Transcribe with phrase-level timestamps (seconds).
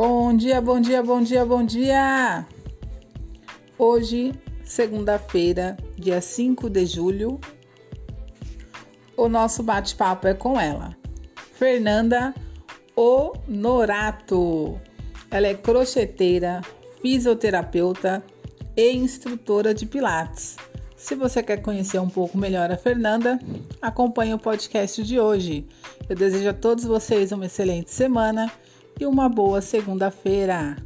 [0.00, 2.46] Bom dia, bom dia, bom dia, bom dia!
[3.76, 4.32] Hoje,
[4.62, 7.40] segunda-feira, dia 5 de julho,
[9.16, 10.96] o nosso bate-papo é com ela,
[11.54, 12.32] Fernanda
[12.94, 14.80] Honorato.
[15.32, 16.60] Ela é crocheteira,
[17.02, 18.22] fisioterapeuta
[18.76, 20.58] e instrutora de Pilates.
[20.96, 23.36] Se você quer conhecer um pouco melhor a Fernanda,
[23.82, 25.66] acompanhe o podcast de hoje.
[26.08, 28.48] Eu desejo a todos vocês uma excelente semana
[29.00, 30.76] e uma boa segunda-feira.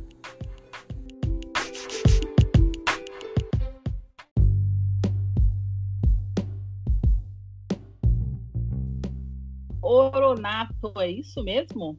[9.81, 11.97] Oronato, é isso mesmo?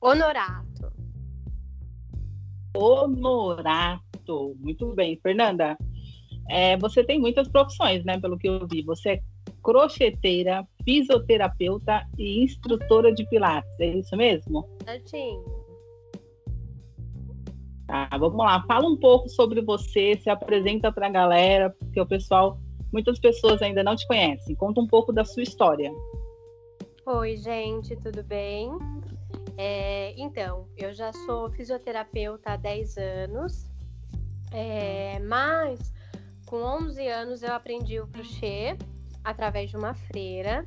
[0.00, 0.92] Honorato.
[2.76, 4.56] Honorato.
[4.58, 5.18] Muito bem.
[5.22, 5.76] Fernanda,
[6.48, 8.20] é, você tem muitas profissões, né?
[8.20, 8.82] Pelo que eu vi.
[8.82, 9.22] Você é
[9.62, 13.70] crocheteira, fisioterapeuta e instrutora de pilates.
[13.78, 14.68] É isso mesmo?
[14.84, 15.44] Certinho.
[17.86, 18.64] Tá, vamos lá.
[18.66, 22.58] Fala um pouco sobre você, se apresenta para a galera, porque o pessoal,
[22.92, 24.56] muitas pessoas ainda não te conhecem.
[24.56, 25.92] Conta um pouco da sua história.
[27.04, 28.70] Oi, gente, tudo bem?
[29.56, 33.70] É, então, eu já sou fisioterapeuta há 10 anos,
[34.50, 35.92] é, mas
[36.46, 38.76] com 11 anos eu aprendi o crochê
[39.24, 40.66] através de uma freira.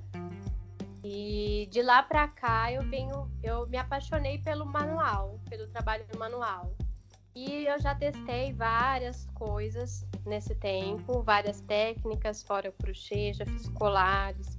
[1.04, 6.74] E de lá para cá eu venho, eu me apaixonei pelo manual, pelo trabalho manual.
[7.36, 13.68] E eu já testei várias coisas nesse tempo, várias técnicas fora o crochê, já fiz
[13.70, 14.58] colares,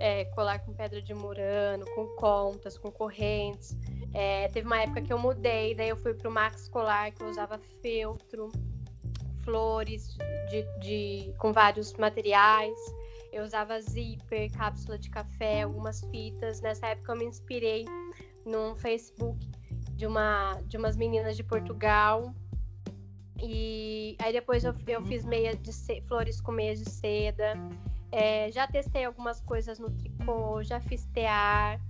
[0.00, 3.76] é, colar com pedra de murano, com contas, com correntes.
[4.14, 7.22] É, teve uma época que eu mudei, daí eu fui para o Max Colar, que
[7.22, 8.50] eu usava feltro,
[9.44, 10.16] flores
[10.48, 12.78] de, de, com vários materiais.
[13.32, 16.60] Eu usava zíper, cápsula de café, algumas fitas.
[16.60, 17.84] Nessa época eu me inspirei
[18.44, 19.38] num Facebook
[19.92, 22.34] de, uma, de umas meninas de Portugal.
[23.40, 25.72] E aí depois eu, eu fiz meia de
[26.06, 27.54] flores com meias de seda.
[28.10, 31.80] É, já testei algumas coisas no tricô, já fiz tear.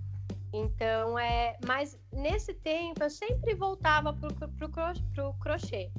[0.53, 1.56] Então, é.
[1.66, 4.69] Mas nesse tempo eu sempre voltava pro, pro, pro,
[5.15, 5.91] pro crochê.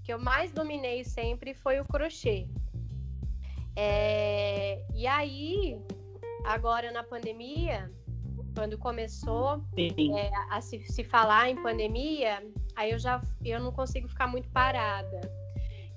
[0.00, 2.48] O que eu mais dominei sempre foi o crochê.
[3.80, 5.80] É, e aí,
[6.44, 7.88] agora na pandemia,
[8.52, 12.42] quando começou é, a se, se, falar em pandemia,
[12.74, 15.20] aí eu já eu não consigo ficar muito parada.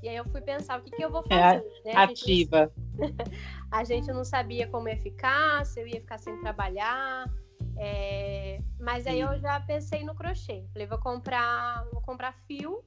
[0.04, 1.66] E aí eu fui pensar o que, que eu vou é fazer.
[1.86, 2.04] É, né?
[2.04, 2.72] Ativa.
[3.00, 3.32] A gente,
[3.72, 7.28] a gente, não sabia como ia ficar, se eu ia ficar sem trabalhar.
[7.78, 10.64] É, mas aí eu já pensei no crochê.
[10.72, 12.84] Falei, vou comprar, vou comprar fio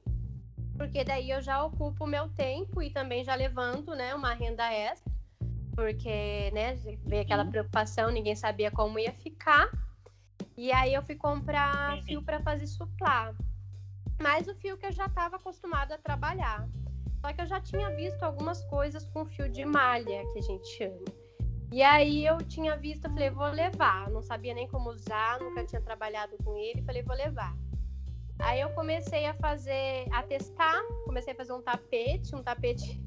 [0.77, 4.71] porque daí eu já ocupo o meu tempo e também já levanto, né, uma renda
[4.71, 5.11] extra,
[5.75, 6.75] porque, né,
[7.05, 7.51] veio aquela uhum.
[7.51, 9.69] preocupação, ninguém sabia como ia ficar.
[10.57, 13.33] E aí eu fui comprar fio para fazer suplá.
[14.21, 16.67] Mas o fio que eu já estava acostumada a trabalhar.
[17.19, 20.67] Só que eu já tinha visto algumas coisas com fio de malha, que a gente
[20.77, 21.03] chama.
[21.71, 24.09] E aí eu tinha visto, falei, vou levar.
[24.09, 27.53] Não sabia nem como usar, nunca tinha trabalhado com ele, falei, vou levar.
[28.39, 33.01] Aí eu comecei a fazer, a testar, comecei a fazer um tapete, um tapete.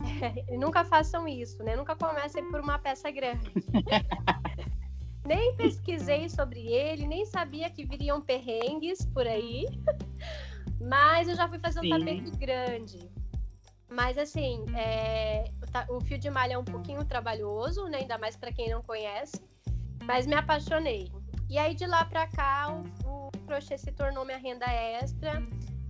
[0.58, 1.76] nunca façam isso, né?
[1.76, 3.50] Nunca comecem por uma peça grande.
[5.24, 9.66] nem pesquisei sobre ele, nem sabia que viriam perrengues por aí.
[10.80, 11.90] Mas eu já fui fazer um Sim.
[11.90, 13.10] tapete grande.
[13.88, 15.44] Mas assim, é,
[15.88, 17.98] o, fio de malha é um pouquinho trabalhoso, né?
[17.98, 19.40] Ainda mais para quem não conhece.
[20.04, 21.12] Mas me apaixonei.
[21.52, 22.74] E aí de lá para cá,
[23.04, 25.38] o, crochê se tornou minha renda extra,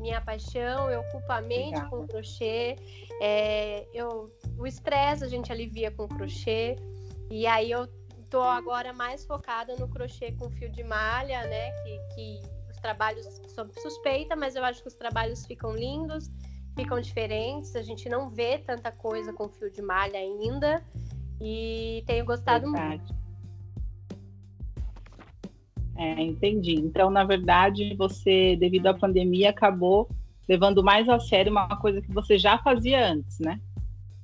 [0.00, 0.90] minha paixão.
[0.90, 1.88] Eu ocupo a mente Legal.
[1.88, 2.74] com crochê.
[3.20, 4.28] É, eu,
[4.58, 6.74] o estresse a gente alivia com crochê.
[7.30, 7.86] E aí eu
[8.28, 11.70] tô agora mais focada no crochê com fio de malha, né?
[11.84, 16.28] Que, que os trabalhos são suspeita, mas eu acho que os trabalhos ficam lindos,
[16.74, 17.76] ficam diferentes.
[17.76, 20.84] A gente não vê tanta coisa com fio de malha ainda.
[21.40, 22.98] E tenho gostado Verdade.
[22.98, 23.22] muito.
[25.97, 26.74] É, entendi.
[26.74, 30.09] Então, na verdade, você, devido à pandemia, acabou
[30.48, 33.60] levando mais a sério uma coisa que você já fazia antes, né?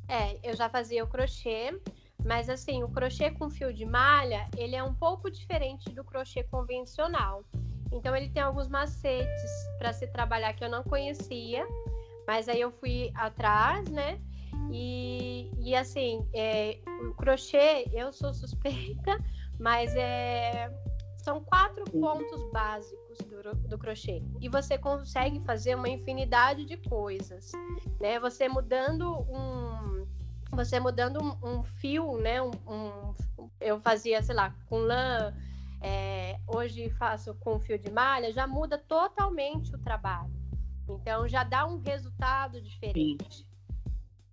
[0.08, 1.78] É, eu já fazia o crochê,
[2.24, 6.42] mas assim, o crochê com fio de malha, ele é um pouco diferente do crochê
[6.44, 7.44] convencional.
[7.92, 11.66] Então, ele tem alguns macetes para se trabalhar que eu não conhecia,
[12.26, 14.18] mas aí eu fui atrás, né?
[14.70, 16.78] E, e assim, é,
[17.08, 19.18] o crochê, eu sou suspeita,
[19.58, 20.70] mas é,
[21.28, 27.52] são quatro pontos básicos do, do, crochê e você consegue fazer uma infinidade de coisas,
[28.00, 28.18] né?
[28.18, 30.06] Você mudando um,
[30.50, 32.40] você mudando um, um fio, né?
[32.40, 33.14] Um, um,
[33.60, 35.34] eu fazia, sei lá, com lã,
[35.82, 40.32] é, hoje faço com fio de malha, já muda totalmente o trabalho.
[40.88, 43.46] Então já dá um resultado diferente.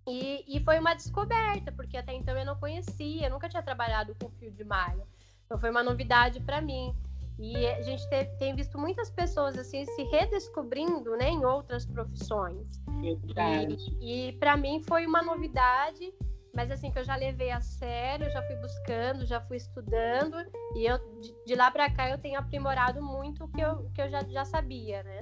[0.08, 4.16] E, e, foi uma descoberta, porque até então eu não conhecia, eu nunca tinha trabalhado
[4.18, 5.04] com fio de malha.
[5.46, 6.94] Então foi uma novidade para mim.
[7.38, 12.66] E a gente te, tem visto muitas pessoas assim se redescobrindo né, em outras profissões.
[13.00, 13.96] Verdade.
[14.00, 16.12] E, e para mim foi uma novidade,
[16.54, 20.36] mas assim que eu já levei a sério, já fui buscando, já fui estudando
[20.74, 24.00] e eu de, de lá para cá eu tenho aprimorado muito o que eu, que
[24.00, 25.20] eu já, já sabia, né?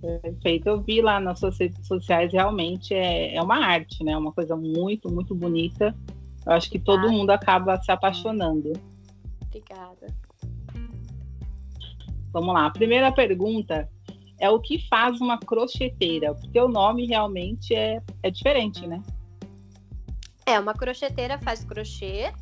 [0.00, 0.68] Perfeito.
[0.68, 4.16] Eu vi lá nas suas redes sociais, realmente é, é uma arte, né?
[4.16, 5.94] Uma coisa muito, muito bonita.
[6.46, 7.10] Eu acho que todo ah.
[7.10, 8.72] mundo acaba se apaixonando.
[9.46, 10.06] Obrigada.
[12.32, 12.66] Vamos lá.
[12.66, 13.88] A primeira pergunta
[14.38, 16.34] é o que faz uma crocheteira?
[16.34, 19.02] Porque o nome realmente é, é diferente, né?
[20.46, 22.32] É, uma crocheteira faz crochê,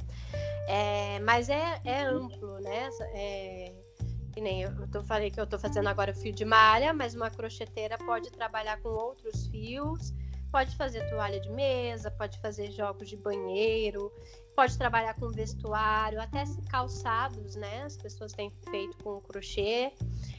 [0.68, 2.88] é, mas é, é amplo, né?
[3.14, 3.72] É,
[4.32, 7.28] que nem eu tô, falei que eu estou fazendo agora fio de malha, mas uma
[7.28, 10.14] crocheteira pode trabalhar com outros fios,
[10.50, 14.12] pode fazer toalha de mesa, pode fazer jogos de banheiro,
[14.56, 17.82] pode trabalhar com vestuário, até calçados, né?
[17.82, 19.92] As pessoas têm feito com crochê,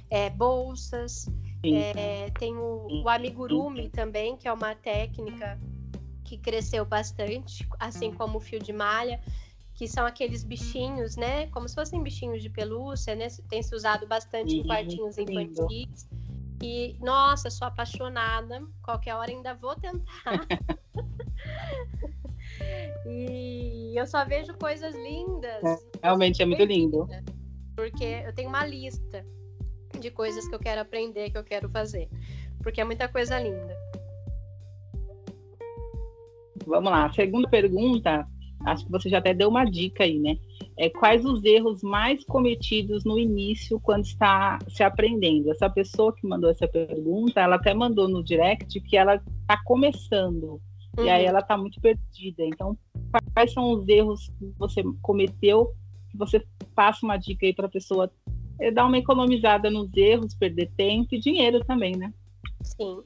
[0.09, 1.27] é, bolsas.
[1.63, 5.59] É, tem o, o amigurumi também, que é uma técnica
[6.23, 9.19] que cresceu bastante, assim como o fio de malha
[9.79, 11.47] que são aqueles bichinhos, né?
[11.47, 13.29] Como se fossem bichinhos de pelúcia, né?
[13.47, 16.05] Tem se usado bastante em quartinhos infantis.
[16.61, 18.61] E, nossa, sou apaixonada.
[18.83, 20.23] Qualquer hora ainda vou tentar.
[23.07, 25.63] e eu só vejo coisas lindas.
[25.63, 27.07] É, realmente é muito lindo.
[27.75, 29.25] Porque eu tenho uma lista
[29.99, 32.09] de coisas que eu quero aprender, que eu quero fazer.
[32.61, 33.77] Porque é muita coisa linda.
[36.65, 37.11] Vamos lá.
[37.13, 38.27] Segunda pergunta
[38.65, 40.37] acho que você já até deu uma dica aí, né?
[40.79, 45.51] É, quais os erros mais cometidos no início quando está se aprendendo?
[45.51, 50.61] Essa pessoa que mandou essa pergunta, ela até mandou no direct que ela está começando
[50.97, 51.03] uhum.
[51.03, 51.29] e aí uhum.
[51.29, 52.45] ela está muito perdida.
[52.45, 52.77] Então,
[53.33, 55.73] quais são os erros que você cometeu?
[56.09, 56.41] Que você
[56.73, 58.09] passa uma dica aí para a pessoa
[58.57, 62.13] é, dar uma economizada nos erros, perder tempo e dinheiro também, né?
[62.63, 63.03] Sim.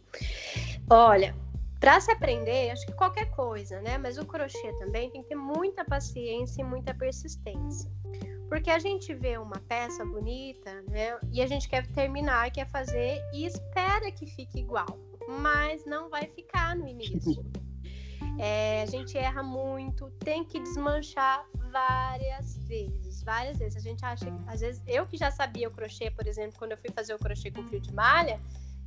[0.88, 1.36] Olha,
[1.84, 3.98] para se aprender, acho que qualquer coisa, né?
[3.98, 7.92] Mas o crochê também tem que ter muita paciência e muita persistência.
[8.48, 11.20] Porque a gente vê uma peça bonita, né?
[11.34, 14.98] E a gente quer terminar, quer fazer e espera que fique igual.
[15.28, 17.44] Mas não vai ficar no início.
[18.40, 23.78] É, a gente erra muito, tem que desmanchar várias vezes, várias vezes.
[23.78, 26.78] A gente acha, às vezes, eu que já sabia o crochê, por exemplo, quando eu
[26.80, 28.42] fui fazer o crochê com fio de malha,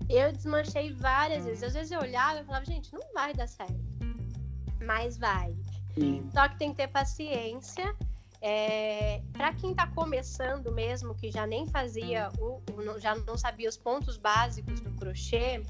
[0.08, 1.62] eu desmanchei várias vezes.
[1.62, 3.74] Às vezes eu olhava e falava, gente, não vai dar certo.
[4.82, 5.54] Mas vai.
[5.94, 6.28] Sim.
[6.32, 7.94] Só que tem que ter paciência.
[8.40, 13.68] É, para quem está começando mesmo, que já nem fazia, o, o, já não sabia
[13.68, 15.62] os pontos básicos do crochê,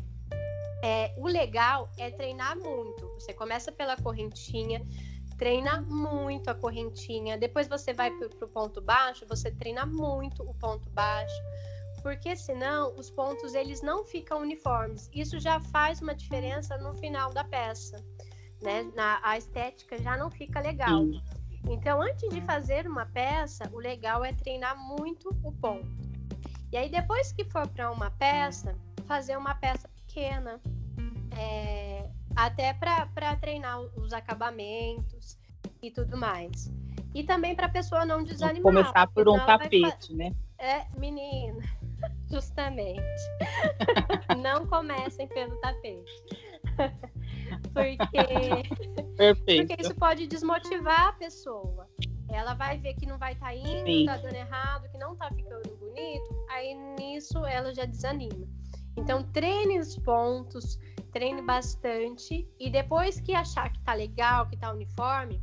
[0.82, 3.08] é, o legal é treinar muito.
[3.14, 4.84] Você começa pela correntinha,
[5.38, 10.52] treina muito a correntinha, depois você vai para o ponto baixo, você treina muito o
[10.54, 11.42] ponto baixo
[12.06, 15.10] porque senão os pontos eles não ficam uniformes.
[15.12, 18.00] Isso já faz uma diferença no final da peça,
[18.62, 18.84] né?
[18.94, 21.02] Na, a estética já não fica legal.
[21.02, 21.20] Sim.
[21.68, 25.90] Então, antes de fazer uma peça, o legal é treinar muito o ponto.
[26.70, 28.76] E aí, depois que for para uma peça,
[29.08, 30.60] fazer uma peça pequena,
[31.36, 35.36] é, até para treinar os acabamentos
[35.82, 36.70] e tudo mais.
[37.12, 38.62] E também para a pessoa não desanimar.
[38.62, 40.28] Começar por um tapete, vai...
[40.28, 40.36] né?
[40.56, 41.62] É, menina.
[42.30, 43.00] Justamente.
[44.42, 46.24] Não comecem pelo tapete.
[47.72, 49.66] porque, Perfeito.
[49.66, 51.88] porque isso pode desmotivar a pessoa.
[52.28, 54.04] Ela vai ver que não vai estar tá indo, Sim.
[54.06, 58.46] tá dando errado, que não tá ficando bonito, aí nisso ela já desanima.
[58.96, 60.78] Então treine os pontos,
[61.12, 65.40] treine bastante e depois que achar que tá legal, que tá uniforme,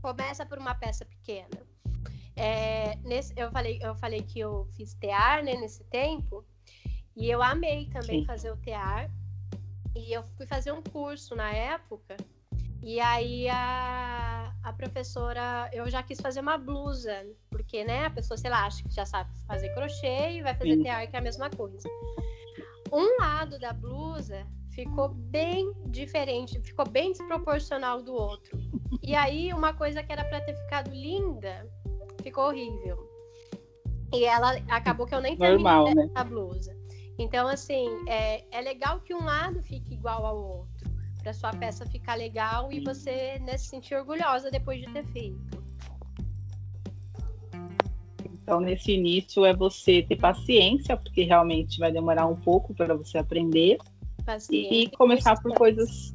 [0.00, 1.73] começa por uma peça pequena.
[2.36, 6.44] É, nesse, eu, falei, eu falei que eu fiz tear né, nesse tempo,
[7.16, 8.26] e eu amei também Sim.
[8.26, 9.10] fazer o tear.
[9.94, 12.16] E eu fui fazer um curso na época,
[12.82, 18.36] e aí a, a professora, eu já quis fazer uma blusa, porque né, a pessoa,
[18.36, 20.82] sei lá, acha que já sabe fazer crochê e vai fazer Sim.
[20.82, 21.88] tear, que é a mesma coisa.
[22.92, 28.58] Um lado da blusa ficou bem diferente, ficou bem desproporcional do outro.
[29.02, 31.66] E aí, uma coisa que era para ter ficado linda,
[32.24, 33.08] ficou horrível.
[34.12, 36.12] E ela acabou que eu nem Normal, terminei né?
[36.14, 36.76] a blusa.
[37.18, 40.90] Então, assim, é, é legal que um lado fique igual ao outro,
[41.22, 45.62] para sua peça ficar legal e você né, se sentir orgulhosa depois de ter feito.
[48.24, 53.18] Então, nesse início é você ter paciência, porque realmente vai demorar um pouco para você
[53.18, 53.78] aprender.
[54.24, 54.74] Paciência.
[54.74, 56.14] E começar por coisas.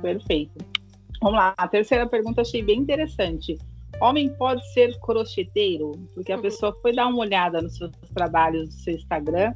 [0.00, 0.64] Perfeito.
[1.20, 1.54] Vamos lá.
[1.56, 3.58] A terceira pergunta achei bem interessante.
[4.00, 5.92] Homem pode ser crocheteiro?
[6.14, 6.42] Porque a uhum.
[6.42, 9.52] pessoa foi dar uma olhada nos seus trabalhos no seu Instagram,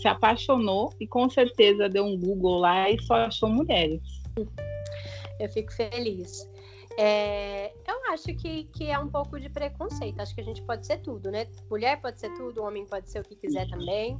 [0.00, 4.02] se apaixonou e com certeza deu um Google lá e só achou mulheres.
[5.40, 6.48] Eu fico feliz.
[6.98, 10.20] É, eu acho que, que é um pouco de preconceito.
[10.20, 11.46] Acho que a gente pode ser tudo, né?
[11.70, 14.16] Mulher pode ser tudo, homem pode ser o que quiser também.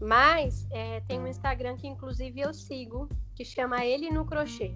[0.00, 4.74] Mas é, tem um Instagram que, inclusive, eu sigo, que chama Ele no Crochê.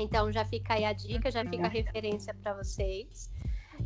[0.00, 3.30] Então já fica aí a dica, já fica a referência para vocês.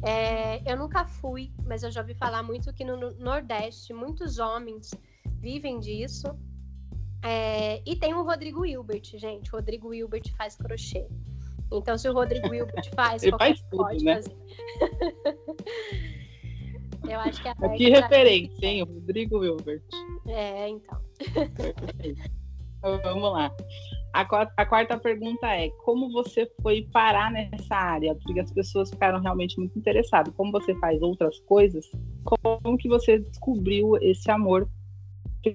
[0.03, 4.91] É, eu nunca fui, mas eu já ouvi falar muito que no Nordeste muitos homens
[5.41, 6.27] vivem disso.
[7.23, 9.51] É, e tem o Rodrigo Hilbert, gente.
[9.51, 11.07] O Rodrigo Hilbert faz crochê.
[11.73, 14.17] Então, se o Rodrigo Hilbert faz, Ele faz tudo, pode né?
[14.17, 14.37] fazer.
[17.09, 18.83] Eu acho que a Que referência, hein?
[18.83, 19.83] O Rodrigo Hilbert.
[20.27, 21.01] É, então.
[22.03, 23.01] então.
[23.03, 23.55] Vamos lá.
[24.15, 24.21] A,
[24.57, 28.15] a quarta pergunta é: como você foi parar nessa área?
[28.15, 30.33] Porque as pessoas ficaram realmente muito interessadas.
[30.37, 31.85] Como você faz outras coisas?
[32.23, 34.71] Como que você descobriu esse amor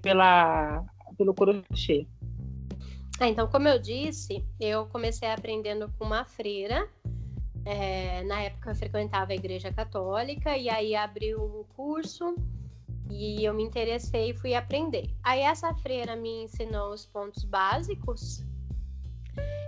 [0.01, 0.83] pela,
[1.17, 2.05] pelo crochê?
[3.17, 6.85] Ah, então, como eu disse, eu comecei aprendendo com uma freira.
[7.63, 12.35] É, na época eu frequentava a igreja católica e aí abriu um curso
[13.09, 15.09] e eu me interessei e fui aprender.
[15.23, 18.48] Aí essa freira me ensinou os pontos básicos.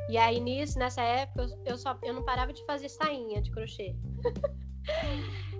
[0.09, 3.95] E aí nisso, nessa época, eu, só eu não parava de fazer sainha de crochê.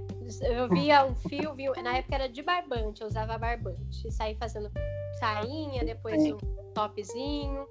[0.41, 4.07] eu via um fio, via, na época era de barbante, eu usava barbante.
[4.07, 4.71] E saí fazendo
[5.19, 6.37] sainha, depois um
[6.73, 7.65] topzinho.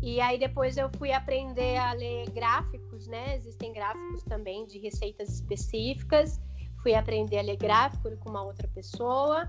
[0.00, 3.36] E aí depois eu fui aprender a ler gráficos, né?
[3.36, 6.40] Existem gráficos também de receitas específicas.
[6.82, 9.48] Fui aprender a ler gráfico com uma outra pessoa.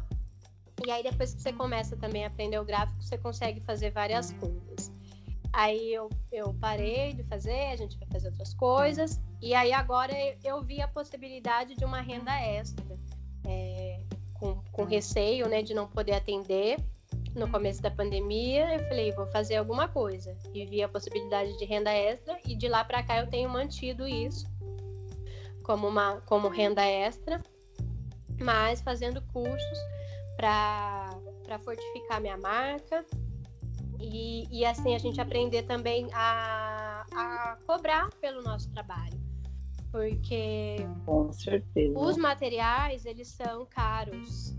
[0.86, 4.32] E aí depois que você começa também a aprender o gráfico, você consegue fazer várias
[4.34, 4.92] coisas.
[5.54, 9.22] Aí eu, eu parei de fazer, a gente vai fazer outras coisas.
[9.40, 10.12] E aí agora
[10.44, 12.98] eu vi a possibilidade de uma renda extra.
[13.46, 14.02] É,
[14.34, 16.80] com, com receio né, de não poder atender
[17.36, 20.36] no começo da pandemia, eu falei, vou fazer alguma coisa.
[20.54, 24.08] E vi a possibilidade de renda extra e de lá para cá eu tenho mantido
[24.08, 24.52] isso
[25.64, 27.42] como uma como renda extra,
[28.42, 29.80] mas fazendo cursos
[30.36, 31.18] para
[31.64, 33.06] fortificar minha marca
[34.04, 39.22] e, e assim a gente aprender também a, a cobrar pelo nosso trabalho.
[39.92, 40.78] Porque
[41.96, 44.56] os materiais eles são caros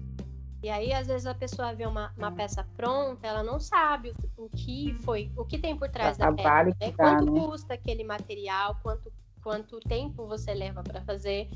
[0.65, 4.45] e aí, às vezes, a pessoa vê uma, uma peça pronta, ela não sabe o,
[4.45, 6.65] o que foi, o que tem por trás da peça.
[6.65, 6.91] Né?
[6.97, 7.39] Quanto né?
[7.39, 11.51] custa aquele material, quanto, quanto tempo você leva para fazer.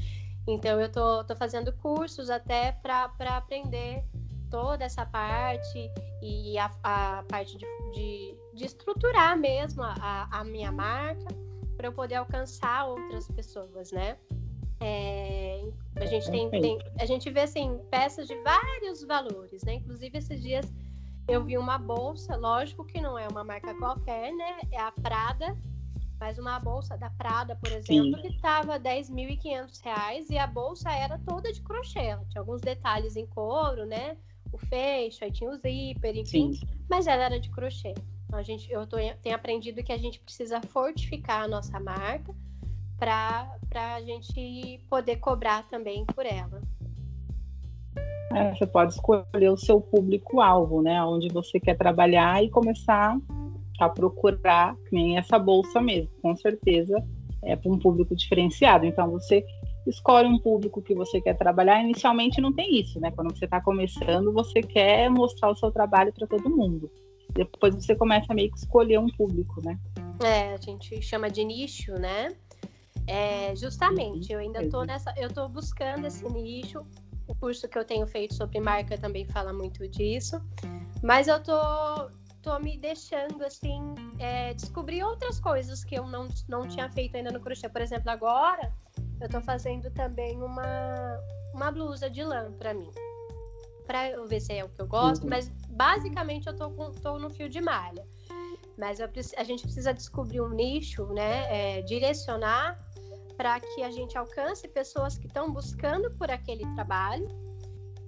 [0.46, 4.04] Então, eu tô, tô fazendo cursos até para aprender
[4.50, 5.90] toda essa parte
[6.22, 11.26] e a, a parte de, de, de, estruturar mesmo a, a minha marca
[11.76, 14.16] para eu poder alcançar outras pessoas, né?
[14.80, 15.64] É,
[15.96, 19.74] a gente tem, tem, a gente vê assim peças de vários valores, né?
[19.74, 20.72] Inclusive esses dias
[21.28, 24.60] eu vi uma bolsa, lógico que não é uma marca qualquer, né?
[24.72, 25.56] É a Prada,
[26.18, 28.22] mas uma bolsa da Prada, por exemplo, Sim.
[28.22, 33.26] que estava R$ 10.500 e a bolsa era toda de crochê, tinha alguns detalhes em
[33.26, 34.16] couro, né?
[34.52, 36.66] O fecho, aí tinha o zíper, enfim, Sim.
[36.88, 37.94] mas ela era de crochê.
[38.26, 42.34] Então, a gente, eu tô, tenho aprendido que a gente precisa fortificar a nossa marca
[42.98, 46.60] para a gente poder cobrar também por ela.
[48.34, 51.02] É, você pode escolher o seu público-alvo, né?
[51.02, 53.16] Onde você quer trabalhar e começar
[53.80, 57.02] a procurar, nem essa bolsa mesmo, com certeza
[57.42, 58.84] é para um público diferenciado.
[58.84, 59.44] Então você
[59.90, 61.82] escolhe um público que você quer trabalhar.
[61.82, 63.10] Inicialmente não tem isso, né?
[63.10, 66.90] Quando você está começando, você quer mostrar o seu trabalho para todo mundo.
[67.32, 69.78] Depois você começa a meio que escolher um público, né?
[70.24, 72.34] É, a gente chama de nicho, né?
[73.06, 76.84] É, justamente, eu ainda estou nessa, eu estou buscando esse nicho.
[77.26, 80.40] O curso que eu tenho feito sobre marca também fala muito disso,
[81.02, 82.10] mas eu tô,
[82.42, 87.30] tô me deixando assim é, descobrir outras coisas que eu não, não tinha feito ainda
[87.30, 87.68] no crochê.
[87.68, 88.72] Por exemplo, agora
[89.20, 91.20] eu estou fazendo também uma,
[91.52, 92.90] uma blusa de lã para mim,
[93.86, 95.24] para eu ver se é o que eu gosto.
[95.24, 95.30] Uhum.
[95.30, 98.06] Mas basicamente eu tô, com, tô no fio de malha.
[98.76, 101.78] Mas eu, a gente precisa descobrir um nicho, né?
[101.78, 102.78] É, direcionar
[103.36, 107.28] para que a gente alcance pessoas que estão buscando por aquele trabalho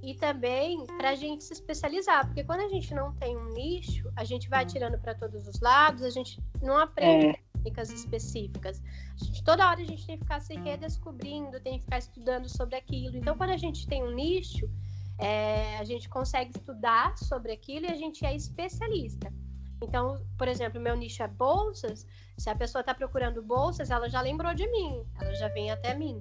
[0.03, 4.11] e também para a gente se especializar, porque quando a gente não tem um nicho,
[4.17, 7.50] a gente vai tirando para todos os lados, a gente não aprende é.
[7.61, 8.83] Técnicas específicas.
[9.17, 12.77] Gente, toda hora a gente tem que ficar se redescobrindo, tem que ficar estudando sobre
[12.77, 13.17] aquilo.
[13.17, 14.69] Então, quando a gente tem um nicho,
[15.19, 19.33] é, a gente consegue estudar sobre aquilo e a gente é especialista.
[19.83, 22.07] Então, por exemplo, meu nicho é bolsas.
[22.37, 25.95] Se a pessoa está procurando bolsas, ela já lembrou de mim, ela já vem até
[25.95, 26.19] mim.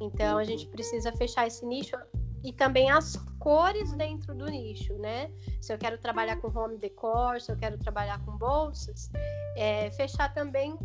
[0.00, 1.96] Então, a gente precisa fechar esse nicho
[2.42, 5.30] e também as cores dentro do nicho, né?
[5.60, 9.10] Se eu quero trabalhar com home decor, se eu quero trabalhar com bolsas,
[9.56, 10.76] é, fechar também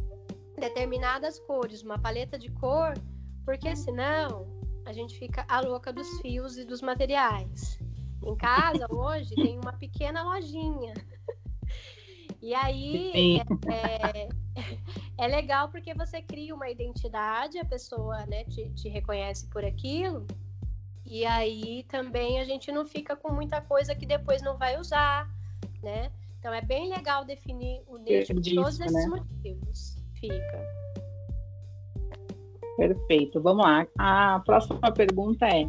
[0.57, 2.93] determinadas cores, uma paleta de cor,
[3.45, 4.47] porque senão
[4.85, 7.79] a gente fica a louca dos fios e dos materiais.
[8.23, 10.93] Em casa, hoje, tem uma pequena lojinha.
[12.41, 14.29] E aí é, é,
[15.17, 20.25] é, legal porque você cria uma identidade, a pessoa né, te, te reconhece por aquilo,
[21.11, 25.29] e aí também a gente não fica com muita coisa que depois não vai usar,
[25.83, 26.09] né?
[26.39, 29.07] Então é bem legal definir o nicho por todos esses né?
[29.07, 29.97] motivos.
[30.17, 30.65] Fica.
[32.77, 33.41] Perfeito.
[33.41, 33.85] Vamos lá.
[33.97, 35.65] A próxima pergunta é: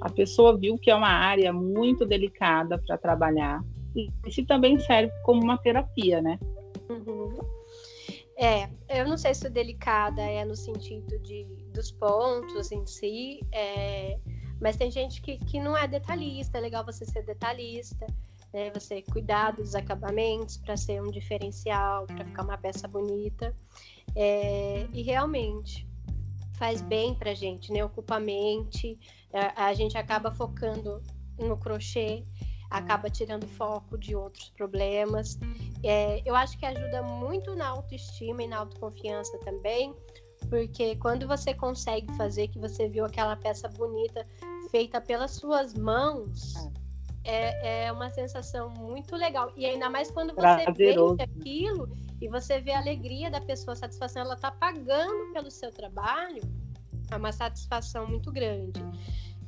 [0.00, 3.62] a pessoa viu que é uma área muito delicada para trabalhar
[3.94, 6.36] e se também serve como uma terapia, né?
[6.88, 7.38] Uhum.
[8.36, 14.18] É, eu não sei se delicada é no sentido de dos pontos em si, é,
[14.60, 18.06] mas tem gente que, que não é detalhista, é legal você ser detalhista,
[18.52, 18.70] né?
[18.74, 23.54] Você cuidar dos acabamentos para ser um diferencial, para ficar uma peça bonita.
[24.14, 25.88] É, e realmente
[26.54, 27.84] faz bem pra gente, né?
[27.84, 28.98] Ocupa a mente,
[29.32, 31.02] a, a gente acaba focando
[31.38, 32.24] no crochê,
[32.68, 35.38] acaba tirando foco de outros problemas.
[35.82, 39.94] É, eu acho que ajuda muito na autoestima e na autoconfiança também,
[40.50, 44.26] porque quando você consegue fazer que você viu aquela peça bonita
[44.70, 46.54] feita pelas suas mãos,
[47.24, 49.52] é, é uma sensação muito legal.
[49.56, 51.16] E ainda mais quando você Prazeroso.
[51.16, 51.88] vende aquilo
[52.20, 56.42] e você vê a alegria da pessoa, a satisfação, ela está pagando pelo seu trabalho,
[57.10, 58.80] é uma satisfação muito grande.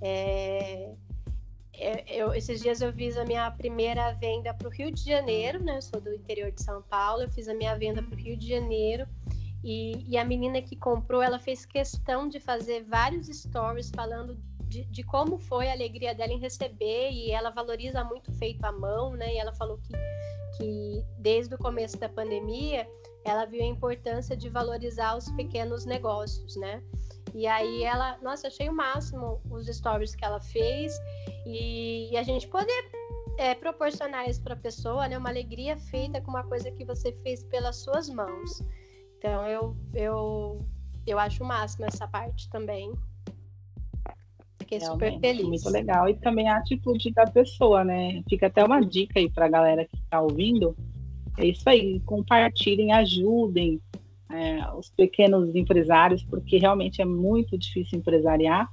[0.01, 0.95] É,
[1.75, 5.63] é, eu, esses dias eu fiz a minha primeira venda para o Rio de Janeiro,
[5.63, 5.79] né?
[5.79, 8.37] Eu sou do interior de São Paulo, eu fiz a minha venda para o Rio
[8.37, 9.07] de Janeiro.
[9.65, 14.37] E, e, a menina que comprou, ela fez questão de fazer vários stories falando
[14.69, 18.73] de, de, como foi a alegria dela em receber e ela valoriza muito feito à
[18.73, 19.35] mão, né?
[19.35, 19.93] E ela falou que,
[20.57, 22.89] que desde o começo da pandemia
[23.25, 26.83] ela viu a importância de valorizar os pequenos negócios, né?
[27.35, 30.99] E aí ela, nossa, achei o máximo os stories que ela fez
[31.47, 32.91] e, e a gente poder
[33.39, 35.17] é, proporcionar isso para a pessoa, né?
[35.17, 38.63] Uma alegria feita com uma coisa que você fez pelas suas mãos.
[39.23, 40.67] Então eu eu
[41.07, 42.93] eu acho o máximo essa parte também.
[44.59, 45.47] Fiquei Realmente, super feliz.
[45.47, 46.09] Muito legal.
[46.09, 48.21] E também a atitude da pessoa, né?
[48.29, 50.77] Fica até uma dica aí para a galera que está ouvindo.
[51.39, 53.81] É isso aí, compartilhem, ajudem
[54.29, 58.69] é, os pequenos empresários, porque realmente é muito difícil empresariar.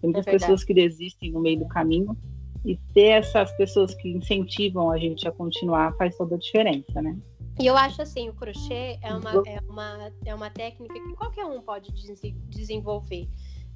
[0.00, 2.16] Tem muitas é pessoas que desistem no meio do caminho.
[2.64, 7.14] E ter essas pessoas que incentivam a gente a continuar faz toda a diferença, né?
[7.60, 11.44] E eu acho assim, o crochê é uma, é uma, é uma técnica que qualquer
[11.44, 11.92] um pode
[12.48, 13.28] desenvolver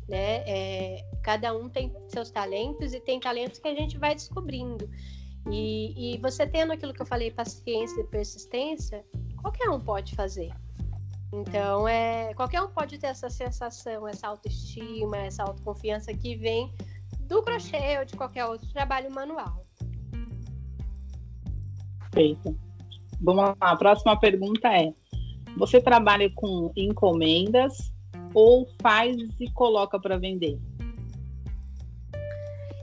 [0.08, 0.42] né?
[0.46, 4.88] É, cada um tem seus talentos e tem talentos que a gente vai descobrindo.
[5.50, 9.04] E, e você tendo aquilo que eu falei, paciência e persistência,
[9.40, 10.50] qualquer um pode fazer.
[11.32, 16.74] Então, é, qualquer um pode ter essa sensação, essa autoestima, essa autoconfiança que vem
[17.20, 19.66] do crochê ou de qualquer outro trabalho manual.
[22.10, 22.67] Perfeito.
[23.20, 24.92] Vamos lá, a próxima pergunta é:
[25.56, 27.92] você trabalha com encomendas
[28.34, 30.58] ou faz e coloca para vender?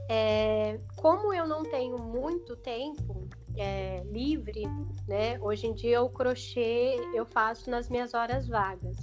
[0.08, 4.64] É, como eu não tenho muito tempo é, livre,
[5.08, 5.38] né?
[5.40, 8.96] Hoje em dia o crochê eu faço nas minhas horas vagas.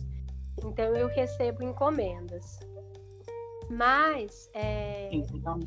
[0.64, 2.60] Então eu recebo encomendas.
[3.70, 5.60] Mas é, então.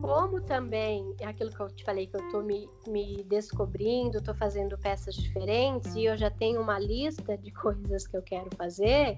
[0.00, 4.34] Como também é aquilo que eu te falei que eu estou me, me descobrindo, estou
[4.34, 9.16] fazendo peças diferentes e eu já tenho uma lista de coisas que eu quero fazer.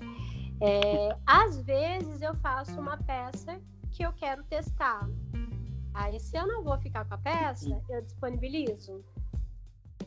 [0.60, 5.08] É, às vezes eu faço uma peça que eu quero testar.
[5.94, 9.04] Aí, se eu não vou ficar com a peça, eu disponibilizo.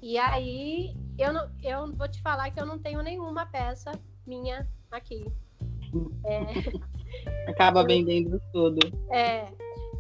[0.01, 3.91] E aí, eu, não, eu vou te falar que eu não tenho nenhuma peça
[4.25, 5.25] minha aqui.
[6.25, 6.45] É,
[7.47, 8.79] Acaba vendendo tudo.
[9.11, 9.51] É,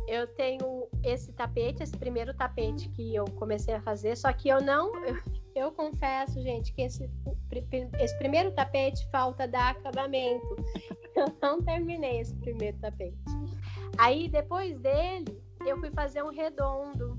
[0.07, 4.61] eu tenho esse tapete, esse primeiro tapete que eu comecei a fazer, só que eu
[4.61, 4.91] não.
[5.55, 7.09] Eu, confesso, gente, que esse,
[7.97, 10.45] esse primeiro tapete falta dar acabamento.
[11.15, 13.15] Eu não terminei esse primeiro tapete.
[13.97, 17.17] Aí, depois dele, eu fui fazer um redondo.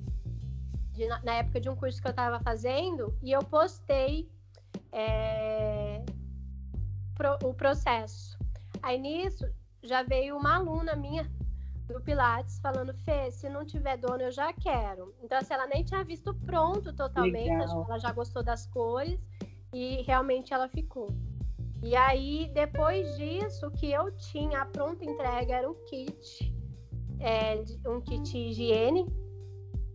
[0.93, 4.31] De, na época de um curso que eu estava fazendo, e eu postei
[4.93, 6.05] é,
[7.15, 8.39] pro, o processo.
[8.83, 9.51] Aí nisso
[9.83, 11.31] já veio uma aluna minha
[11.93, 15.15] do Pilates falando, Fê, se não tiver dono, eu já quero.
[15.23, 19.19] Então, assim, ela nem tinha visto pronto totalmente, ela já gostou das cores
[19.73, 21.09] e realmente ela ficou.
[21.83, 26.55] E aí, depois disso, o que eu tinha, a pronta entrega era um kit,
[27.21, 29.07] é, um kit higiene.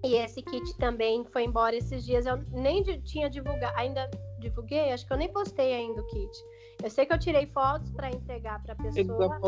[0.03, 2.25] E esse kit também foi embora esses dias.
[2.25, 6.31] Eu nem tinha divulgado, ainda divulguei, acho que eu nem postei ainda o kit.
[6.83, 9.39] Eu sei que eu tirei fotos para entregar para a pessoa.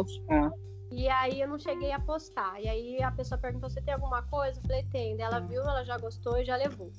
[0.96, 2.62] E aí eu não cheguei a postar.
[2.62, 5.20] E aí a pessoa perguntou: "Você tem alguma coisa?" Eu falei: "Tem".
[5.20, 6.92] Ela viu, ela já gostou e já levou.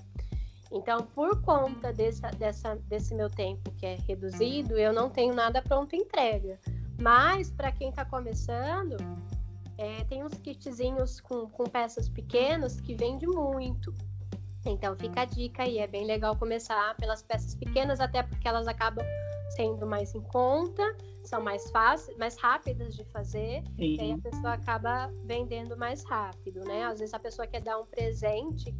[0.73, 5.63] Então, por conta dessa, dessa, desse meu tempo que é reduzido, eu não tenho nada
[5.63, 6.59] pronto entrega.
[7.01, 8.97] Mas, para quem está começando,
[9.79, 13.95] é, tem uns kitzinhos com, com peças pequenas que vende muito.
[14.67, 15.79] Então, fica a dica aí.
[15.79, 19.07] É bem legal começar pelas peças pequenas, até porque elas acabam
[19.51, 20.83] sendo mais em conta,
[21.23, 23.97] são mais fáceis, mais rápidas de fazer, Sim.
[23.97, 26.85] e aí a pessoa acaba vendendo mais rápido, né?
[26.85, 28.75] Às vezes a pessoa quer dar um presente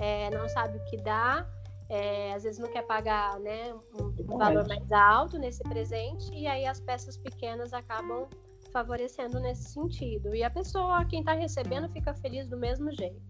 [0.00, 1.46] é, não sabe o que dá,
[1.88, 6.64] é, às vezes não quer pagar né, um valor mais alto nesse presente, e aí
[6.64, 8.26] as peças pequenas acabam
[8.72, 10.34] favorecendo nesse sentido.
[10.34, 13.20] E a pessoa, quem está recebendo, fica feliz do mesmo jeito.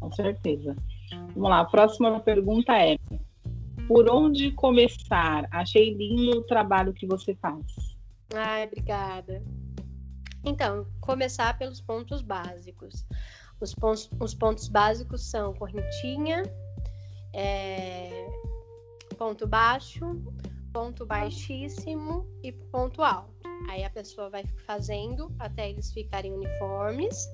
[0.00, 0.74] Com certeza.
[1.34, 2.96] Vamos lá, a próxima pergunta é:
[3.86, 5.48] por onde começar?
[5.50, 7.64] Achei lindo o trabalho que você faz.
[8.34, 9.42] Ai, obrigada.
[10.44, 13.06] Então, começar pelos pontos básicos.
[13.60, 16.42] Os pontos, os pontos básicos são correntinha,
[17.32, 18.28] é,
[19.18, 20.22] ponto baixo,
[20.72, 23.34] ponto baixíssimo e ponto alto.
[23.68, 27.26] Aí a pessoa vai fazendo até eles ficarem uniformes,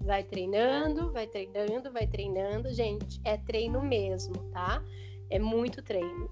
[0.00, 2.72] vai treinando, vai treinando, vai treinando.
[2.74, 4.82] Gente, é treino mesmo, tá?
[5.30, 6.30] É muito treino.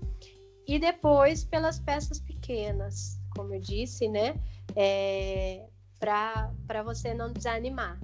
[0.67, 4.35] E depois pelas peças pequenas, como eu disse, né?
[4.75, 5.67] É,
[5.99, 8.01] para você não desanimar.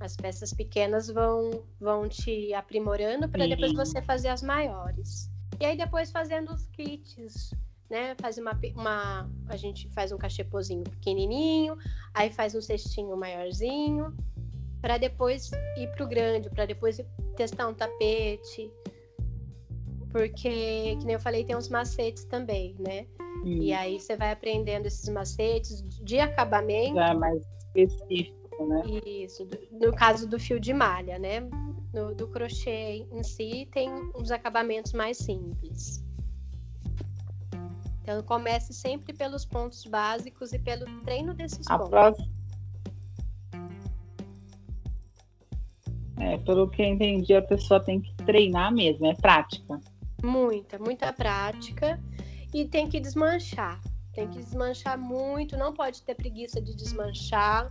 [0.00, 5.30] As peças pequenas vão, vão te aprimorando para depois você fazer as maiores.
[5.60, 7.54] E aí depois fazendo os kits,
[7.88, 8.14] né?
[8.20, 11.76] Faz uma, uma a gente faz um cachepozinho pequenininho,
[12.12, 14.14] aí faz um cestinho maiorzinho,
[14.80, 17.00] para depois ir pro grande, para depois
[17.36, 18.70] testar um tapete.
[20.14, 23.04] Porque, que nem eu falei, tem uns macetes também, né?
[23.44, 23.62] Hum.
[23.62, 26.94] E aí você vai aprendendo esses macetes de acabamento.
[26.94, 27.42] Já mais
[27.74, 28.82] específico, né?
[29.04, 31.40] Isso, no caso do fio de malha, né?
[31.92, 36.04] No, do crochê em si tem uns acabamentos mais simples.
[38.00, 41.90] Então comece sempre pelos pontos básicos e pelo treino desses a pontos.
[41.90, 42.34] Próxima...
[46.20, 49.80] É, pelo que eu entendi, a pessoa tem que treinar mesmo, é prática.
[50.24, 52.00] Muita, muita prática
[52.52, 53.80] e tem que desmanchar.
[54.12, 57.70] Tem que desmanchar muito, não pode ter preguiça de desmanchar.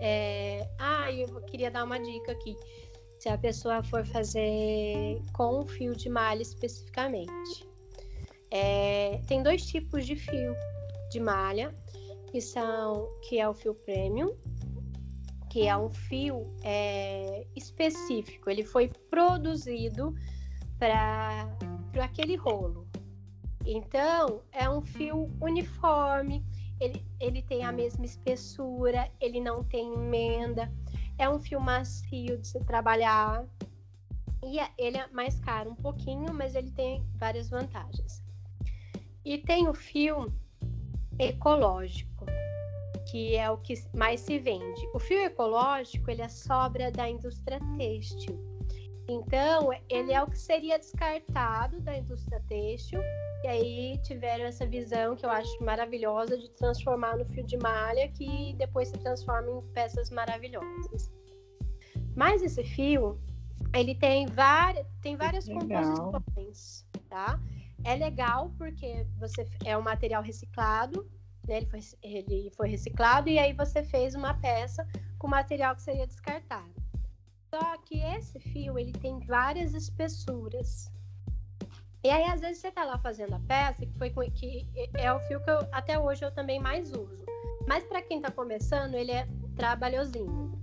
[0.00, 0.68] É...
[0.78, 2.56] Ah, eu queria dar uma dica aqui.
[3.18, 7.66] Se a pessoa for fazer com fio de malha especificamente.
[8.50, 9.20] É...
[9.26, 10.54] Tem dois tipos de fio
[11.10, 11.74] de malha,
[12.30, 14.36] que são que é o fio premium,
[15.50, 18.50] que é um fio é, específico.
[18.50, 20.14] Ele foi produzido
[20.78, 21.48] para
[22.02, 22.86] aquele rolo.
[23.64, 26.44] Então, é um fio uniforme,
[26.80, 30.72] ele, ele tem a mesma espessura, ele não tem emenda,
[31.18, 33.44] é um fio macio de se trabalhar.
[34.44, 38.22] E é, ele é mais caro um pouquinho, mas ele tem várias vantagens.
[39.24, 40.32] E tem o fio
[41.18, 42.26] ecológico,
[43.10, 44.86] que é o que mais se vende.
[44.94, 48.55] O fio ecológico, ele é sobra da indústria têxtil.
[49.08, 53.00] Então, ele é o que seria descartado da indústria têxtil
[53.44, 58.08] e aí tiveram essa visão que eu acho maravilhosa de transformar no fio de malha
[58.08, 61.12] que depois se transforma em peças maravilhosas.
[62.16, 63.20] Mas esse fio,
[63.72, 67.38] ele tem várias, tem várias composições, tá?
[67.84, 71.08] É legal porque você é um material reciclado,
[71.46, 71.58] né?
[71.58, 74.84] Ele foi, ele foi reciclado e aí você fez uma peça
[75.18, 76.85] com material que seria descartado.
[77.50, 80.90] Só que esse fio, ele tem várias espessuras.
[82.04, 85.20] E aí, às vezes, você tá lá fazendo a peça, que foi que é o
[85.20, 87.24] fio que eu, até hoje eu também mais uso.
[87.66, 90.56] Mas para quem tá começando, ele é trabalhosinho.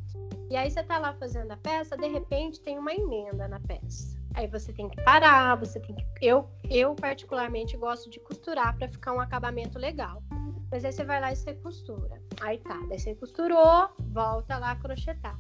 [0.50, 4.18] E aí você tá lá fazendo a peça, de repente tem uma emenda na peça.
[4.36, 6.06] Aí você tem que parar, você tem que.
[6.22, 10.24] Eu, eu particularmente gosto de costurar para ficar um acabamento legal.
[10.72, 12.22] Mas aí você vai lá e você costura.
[12.42, 15.40] Aí tá, daí você costurou, volta lá a crochetar.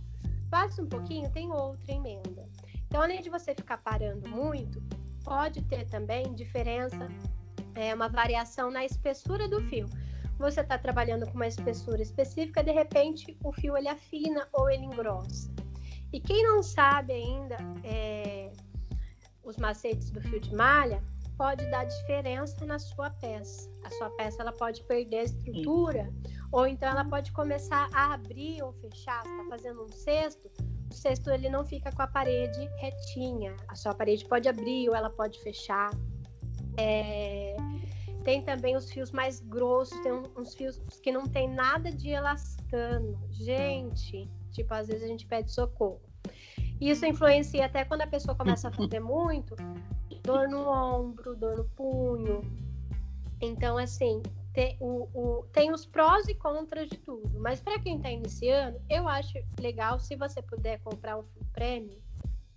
[0.53, 2.47] Passa um pouquinho, tem outra emenda.
[2.85, 4.79] Então, além de você ficar parando muito,
[5.23, 7.07] pode ter também diferença,
[7.73, 9.87] é, uma variação na espessura do fio.
[10.37, 14.85] Você está trabalhando com uma espessura específica, de repente o fio ele afina ou ele
[14.85, 15.49] engrossa.
[16.13, 18.51] E quem não sabe ainda é,
[19.43, 21.03] os macetes do fio de malha,
[21.37, 23.69] pode dar diferença na sua peça.
[23.83, 26.33] A sua peça ela pode perder a estrutura, Sim.
[26.51, 29.23] ou então ela pode começar a abrir ou fechar.
[29.23, 30.51] Você está fazendo um cesto,
[30.89, 33.55] o cesto ele não fica com a parede retinha.
[33.67, 35.89] A sua parede pode abrir ou ela pode fechar.
[36.77, 37.55] É...
[38.23, 43.19] Tem também os fios mais grossos, tem uns fios que não tem nada de elastano.
[43.31, 46.01] Gente, tipo, às vezes a gente pede socorro.
[46.79, 49.55] Isso influencia até quando a pessoa começa a fazer muito,
[50.23, 52.41] dor no ombro, dor no punho.
[53.41, 54.21] Então, assim,
[54.53, 57.39] tem, o, o, tem os prós e contras de tudo.
[57.39, 61.99] Mas para quem está iniciando, eu acho legal se você puder comprar um fio premium,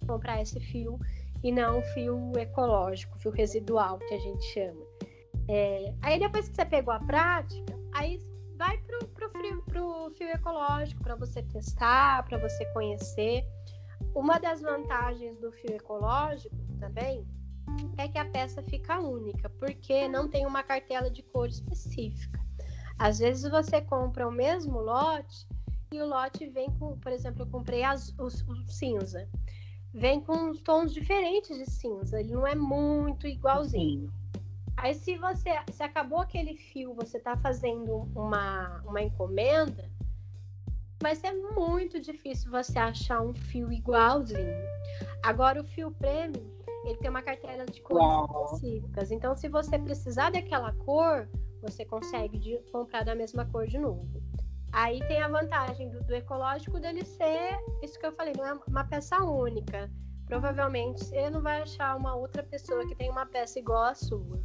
[0.07, 0.99] comprar esse fio
[1.43, 4.87] e não um fio ecológico, fio residual, que a gente chama.
[5.49, 8.21] É, aí depois que você pegou a prática, aí
[8.57, 9.31] vai pro, pro,
[9.63, 13.45] pro fio ecológico para você testar, para você conhecer.
[14.15, 17.27] Uma das vantagens do fio ecológico também
[17.97, 22.41] é que a peça fica única, porque não tem uma cartela de cor específica.
[22.99, 25.47] Às vezes você compra o mesmo lote
[25.93, 29.29] e o lote vem com, por exemplo, eu comprei as, o, o cinza.
[29.93, 34.13] Vem com tons diferentes de cinza, ele não é muito igualzinho.
[34.77, 39.91] Aí se você se acabou aquele fio, você está fazendo uma, uma encomenda,
[41.01, 44.65] vai ser muito difícil você achar um fio igualzinho.
[45.23, 46.56] Agora o fio premium,
[46.91, 48.45] ele tem uma cartela de cores Uau.
[48.45, 49.11] específicas.
[49.11, 51.29] Então, se você precisar daquela cor,
[51.63, 54.23] você consegue de, comprar da mesma cor de novo.
[54.73, 58.53] Aí tem a vantagem do, do, ecológico dele ser isso que eu falei, não é
[58.69, 59.91] uma peça única.
[60.27, 64.41] Provavelmente você não vai achar uma outra pessoa que tem uma peça igual à sua.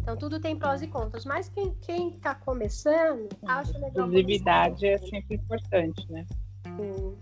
[0.00, 1.24] Então tudo tem prós e contras.
[1.24, 4.06] Mas quem, quem tá começando, acha legal.
[4.06, 6.24] Exclusividade é sempre importante, né?
[6.76, 7.18] Sim.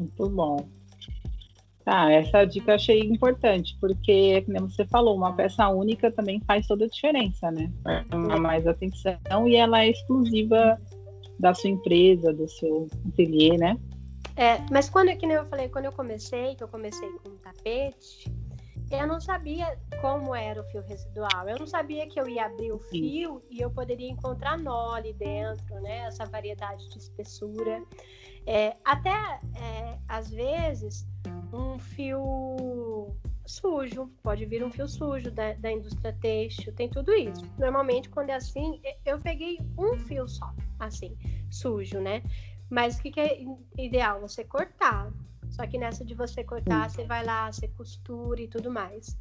[0.00, 0.56] Muito bom.
[1.84, 6.66] Tá, essa dica eu achei importante, porque, como você falou, uma peça única também faz
[6.66, 7.70] toda a diferença, né?
[8.10, 10.80] Chama mais atenção e ela é exclusiva
[11.38, 13.76] da sua empresa, do seu ateliê, né?
[14.36, 18.30] É, mas quando, que nem eu falei, quando eu comecei, que eu comecei com tapete,
[18.90, 21.48] eu não sabia como era o fio residual.
[21.48, 25.12] Eu não sabia que eu ia abrir o fio e eu poderia encontrar nó ali
[25.12, 25.98] dentro, né?
[26.06, 27.82] Essa variedade de espessura.
[28.46, 31.06] É, até, é, às vezes,
[31.52, 33.14] um fio
[33.46, 37.44] sujo, pode vir um fio sujo da, da indústria têxtil, tem tudo isso.
[37.58, 41.16] Normalmente, quando é assim, eu peguei um fio só, assim,
[41.50, 42.22] sujo, né?
[42.68, 43.40] Mas o que, que é
[43.76, 44.20] ideal?
[44.20, 45.12] Você cortar.
[45.60, 49.14] Só que nessa de você cortar, você vai lá, você costura e tudo mais.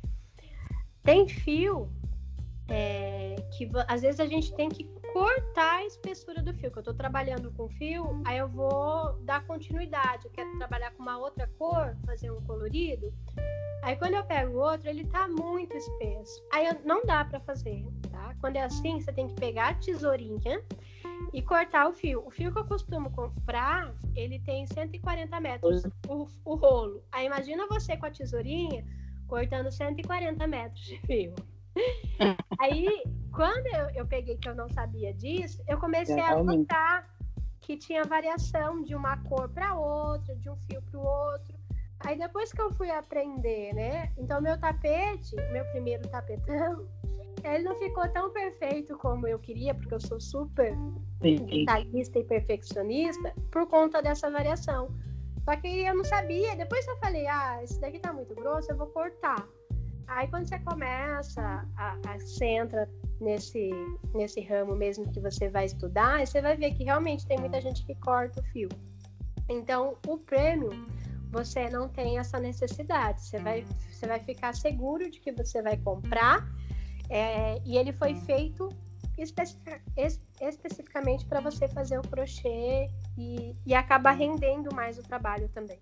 [1.04, 1.91] Tem fio
[2.69, 6.71] é, que às vezes a gente tem que cortar a espessura do fio.
[6.71, 10.28] Que eu estou trabalhando com fio, aí eu vou dar continuidade.
[10.28, 13.13] Eu quero trabalhar com uma outra cor, fazer um colorido.
[13.84, 16.41] Aí quando eu pego outro, ele tá muito espesso.
[16.54, 18.34] Aí eu, não dá para fazer, tá?
[18.39, 20.63] Quando é assim, você tem que pegar a tesourinha
[21.34, 22.25] e cortar o fio.
[22.25, 27.03] O fio que eu costumo comprar, ele tem 140 metros o, o rolo.
[27.12, 28.86] Aí imagina você com a tesourinha
[29.27, 31.36] cortando 140 metros de fio.
[32.60, 37.08] Aí, quando eu, eu, peguei que eu não sabia disso, eu comecei a notar
[37.62, 41.59] que tinha variação de uma cor para outra, de um fio para o outro.
[42.01, 44.12] Aí depois que eu fui aprender, né?
[44.17, 46.88] Então meu tapete, meu primeiro tapetão,
[47.43, 50.73] ele não ficou tão perfeito como eu queria, porque eu sou super
[51.19, 54.88] detalhista e perfeccionista, por conta dessa variação.
[55.43, 56.55] Só que eu não sabia.
[56.55, 59.47] Depois eu falei, ah, esse daqui tá muito grosso, eu vou cortar.
[60.07, 61.41] Aí quando você começa,
[61.77, 62.89] a, a, você entra
[63.21, 63.69] nesse,
[64.13, 67.85] nesse ramo mesmo que você vai estudar, você vai ver que realmente tem muita gente
[67.85, 68.69] que corta o fio.
[69.47, 70.69] Então, o prêmio,
[71.29, 73.21] você não tem essa necessidade.
[73.21, 76.47] Você vai, você vai ficar seguro de que você vai comprar
[77.09, 78.69] é, e ele foi feito
[79.17, 85.49] especific, es, especificamente para você fazer o crochê e, e acaba rendendo mais o trabalho
[85.49, 85.79] também.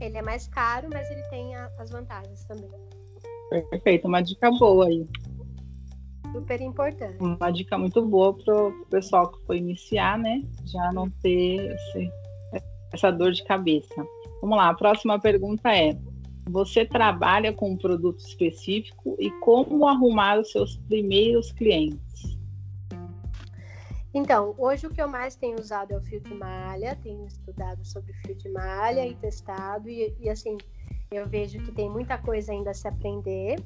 [0.00, 2.70] Ele é mais caro, mas ele tem a, as vantagens também.
[3.70, 5.06] Perfeito, uma dica boa aí.
[6.32, 7.16] Super importante.
[7.18, 10.42] Uma dica muito boa para o pessoal que for iniciar, né?
[10.66, 12.10] Já não ter esse,
[12.96, 13.94] essa dor de cabeça.
[14.40, 15.96] Vamos lá, a próxima pergunta é:
[16.48, 22.36] você trabalha com um produto específico e como arrumar os seus primeiros clientes?
[24.14, 27.84] Então, hoje o que eu mais tenho usado é o fio de malha, tenho estudado
[27.84, 30.56] sobre fio de malha e testado, e, e assim,
[31.10, 33.62] eu vejo que tem muita coisa ainda a se aprender.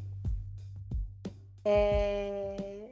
[1.65, 2.91] É...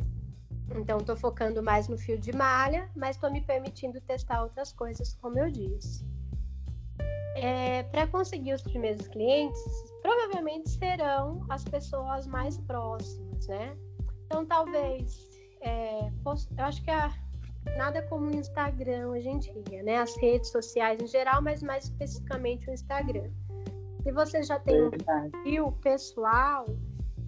[0.76, 5.14] Então, estou focando mais no fio de malha, mas estou me permitindo testar outras coisas,
[5.14, 6.06] como eu disse.
[7.42, 9.60] É, Para conseguir os primeiros clientes,
[10.02, 13.76] provavelmente serão as pessoas mais próximas, né?
[14.26, 15.28] Então, talvez,
[15.62, 17.12] é, eu acho que a
[17.76, 19.98] nada como o Instagram hoje em dia, né?
[19.98, 23.30] As redes sociais em geral, mas mais especificamente o Instagram.
[24.02, 26.66] Se você já tem um perfil pessoal,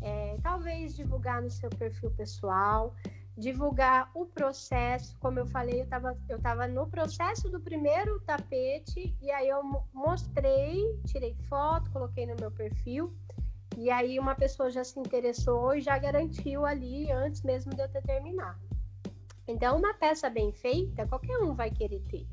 [0.03, 2.95] é, talvez divulgar no seu perfil pessoal,
[3.41, 9.17] divulgar o processo, como eu falei, eu estava eu tava no processo do primeiro tapete
[9.21, 13.13] e aí eu mostrei, tirei foto, coloquei no meu perfil
[13.77, 17.89] e aí uma pessoa já se interessou e já garantiu ali antes mesmo de eu
[17.89, 18.61] ter terminado.
[19.49, 22.27] Então, uma peça bem feita, qualquer um vai querer ter.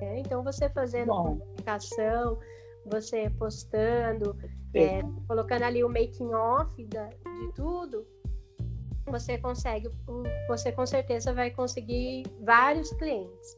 [0.00, 0.20] Né?
[0.20, 2.38] Então, você fazendo publicação,
[2.86, 4.36] você postando,
[4.74, 8.06] é, colocando ali o making off da, de tudo,
[9.10, 9.90] você consegue,
[10.48, 13.56] você com certeza vai conseguir vários clientes.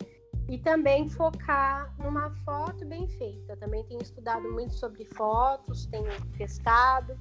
[0.48, 3.56] E também focar numa foto bem feita.
[3.56, 7.16] Também tenho estudado muito sobre fotos, tenho testado.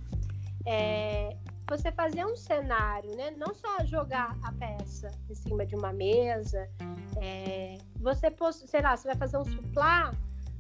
[0.66, 1.38] É,
[1.70, 3.32] você fazer um cenário, né?
[3.32, 6.70] Não só jogar a peça em cima de uma mesa.
[7.22, 8.34] É, você,
[8.68, 10.12] sei lá, você vai fazer um suplá,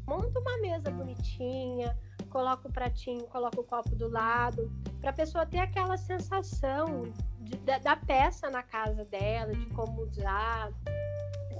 [0.07, 1.97] monta uma mesa bonitinha,
[2.31, 7.03] coloca o pratinho, coloca o copo do lado, para a pessoa ter aquela sensação
[7.39, 10.71] de, da, da peça na casa dela, de como usar.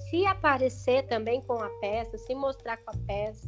[0.10, 3.48] Se aparecer também com a peça, se mostrar com a peça.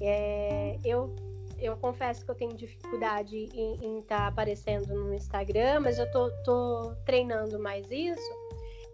[0.00, 1.14] É, eu
[1.58, 6.28] eu confesso que eu tenho dificuldade em estar tá aparecendo no Instagram, mas eu tô,
[6.42, 8.41] tô treinando mais isso.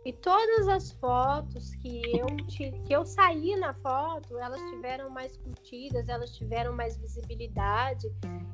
[0.04, 6.08] E todas as fotos que eu, que eu saí na foto, elas tiveram mais curtidas,
[6.08, 8.06] elas tiveram mais visibilidade.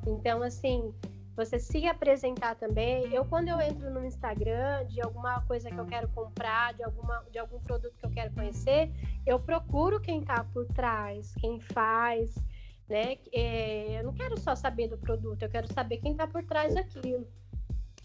[0.05, 0.93] Então, assim,
[1.35, 3.13] você se apresentar também.
[3.13, 7.23] Eu, quando eu entro no Instagram de alguma coisa que eu quero comprar, de, alguma,
[7.31, 8.91] de algum produto que eu quero conhecer,
[9.25, 12.35] eu procuro quem está por trás, quem faz
[12.87, 13.17] né?
[13.33, 16.73] É, eu não quero só saber do produto, eu quero saber quem está por trás
[16.75, 17.27] daquilo.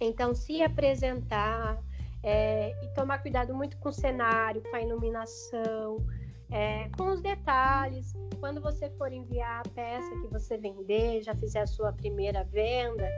[0.01, 1.79] Então, se apresentar
[2.23, 5.99] é, e tomar cuidado muito com o cenário, com a iluminação,
[6.51, 8.13] é, com os detalhes.
[8.39, 13.09] Quando você for enviar a peça que você vender, já fizer a sua primeira venda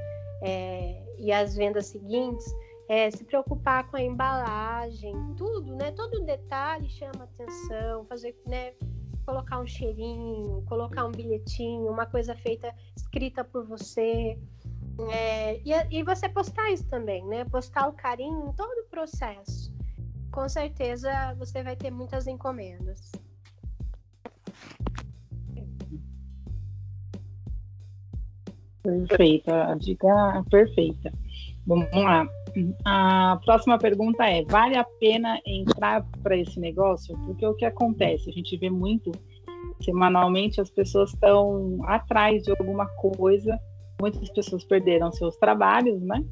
[0.43, 2.45] é, e as vendas seguintes,
[2.89, 5.93] é, se preocupar com a embalagem, tudo, né?
[5.93, 8.73] Todo detalhe chama atenção, fazer, né?
[9.25, 14.39] colocar um cheirinho, colocar um bilhetinho, uma coisa feita, escrita por você.
[15.11, 17.45] É, e, e você postar isso também, né?
[17.45, 19.73] Postar o carinho em todo o processo.
[20.31, 23.13] Com certeza você vai ter muitas encomendas.
[28.83, 31.13] Perfeita, a dica perfeita.
[31.67, 32.27] Vamos lá.
[32.85, 37.17] A próxima pergunta é: vale a pena entrar para esse negócio?
[37.27, 38.29] Porque o que acontece?
[38.29, 39.13] A gente vê muito
[39.83, 43.59] semanalmente as pessoas estão atrás de alguma coisa.
[44.03, 46.25] Muitas pessoas perderam seus trabalhos, né?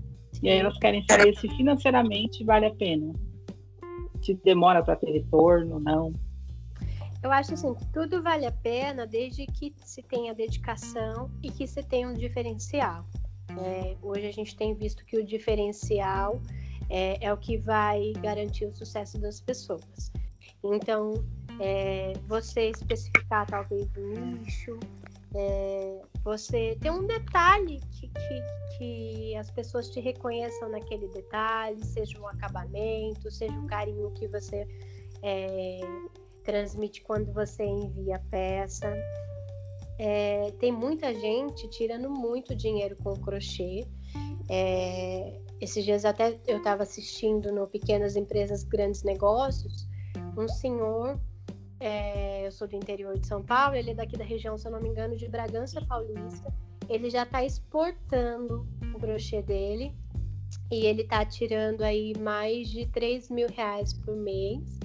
[0.43, 3.15] E aí elas querem saber se financeiramente vale a pena.
[4.21, 6.13] Se demora para ter retorno, não.
[7.23, 11.65] Eu acho assim que tudo vale a pena desde que se tenha dedicação e que
[11.65, 13.07] se tenha um diferencial.
[13.57, 16.43] É, hoje a gente tem visto que o diferencial
[16.89, 20.11] é, é, o que vai garantir o sucesso das pessoas.
[20.65, 21.25] Então,
[21.61, 24.77] é, você especificar talvez o nicho,
[25.37, 32.21] é, você ter um detalhe que, que, que, as pessoas te reconheçam naquele detalhe, seja
[32.21, 34.67] um acabamento, seja o carinho que você
[35.23, 35.81] é,
[36.45, 38.93] transmite quando você envia a peça.
[39.99, 43.87] É, tem muita gente tirando muito dinheiro com crochê.
[44.49, 49.87] É, esses dias até eu estava assistindo no Pequenas Empresas Grandes Negócios,
[50.37, 51.21] um senhor,
[51.81, 54.73] é, eu sou do interior de São Paulo, ele é daqui da região, se eu
[54.73, 56.53] não me engano, de Bragança Paulista.
[56.89, 59.95] Ele já está exportando o crochê dele
[60.71, 64.79] e ele está tirando aí mais de 3 mil reais por mês.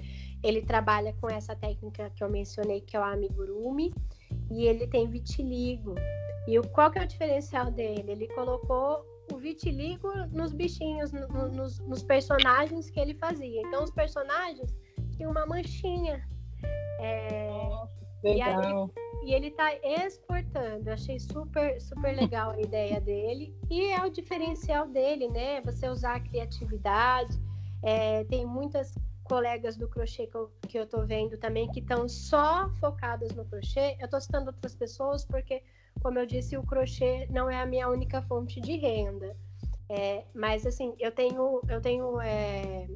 [0.43, 3.93] Ele trabalha com essa técnica que eu mencionei, que é o amigurumi
[4.51, 5.95] e ele tem vitiligo.
[6.47, 8.11] E o, qual que é o diferencial dele?
[8.11, 13.61] Ele colocou o vitiligo nos bichinhos, no, nos, nos, personagens que ele fazia.
[13.61, 14.73] Então, os personagens
[15.15, 16.23] tinham uma manchinha.
[17.05, 18.89] É, e, aí,
[19.23, 20.89] e, ele está exportando.
[20.89, 23.55] Eu achei super, super legal a ideia dele.
[23.69, 25.61] E é o diferencial dele, né?
[25.61, 27.39] Você usar a criatividade.
[27.83, 28.93] É, tem muitas
[29.23, 33.45] colegas do crochê que eu, que eu tô vendo também que estão só focadas no
[33.45, 33.95] crochê.
[33.99, 35.61] Eu tô citando outras pessoas porque,
[36.01, 39.35] como eu disse, o crochê não é a minha única fonte de renda.
[39.89, 42.87] É, mas assim, eu tenho, eu tenho é,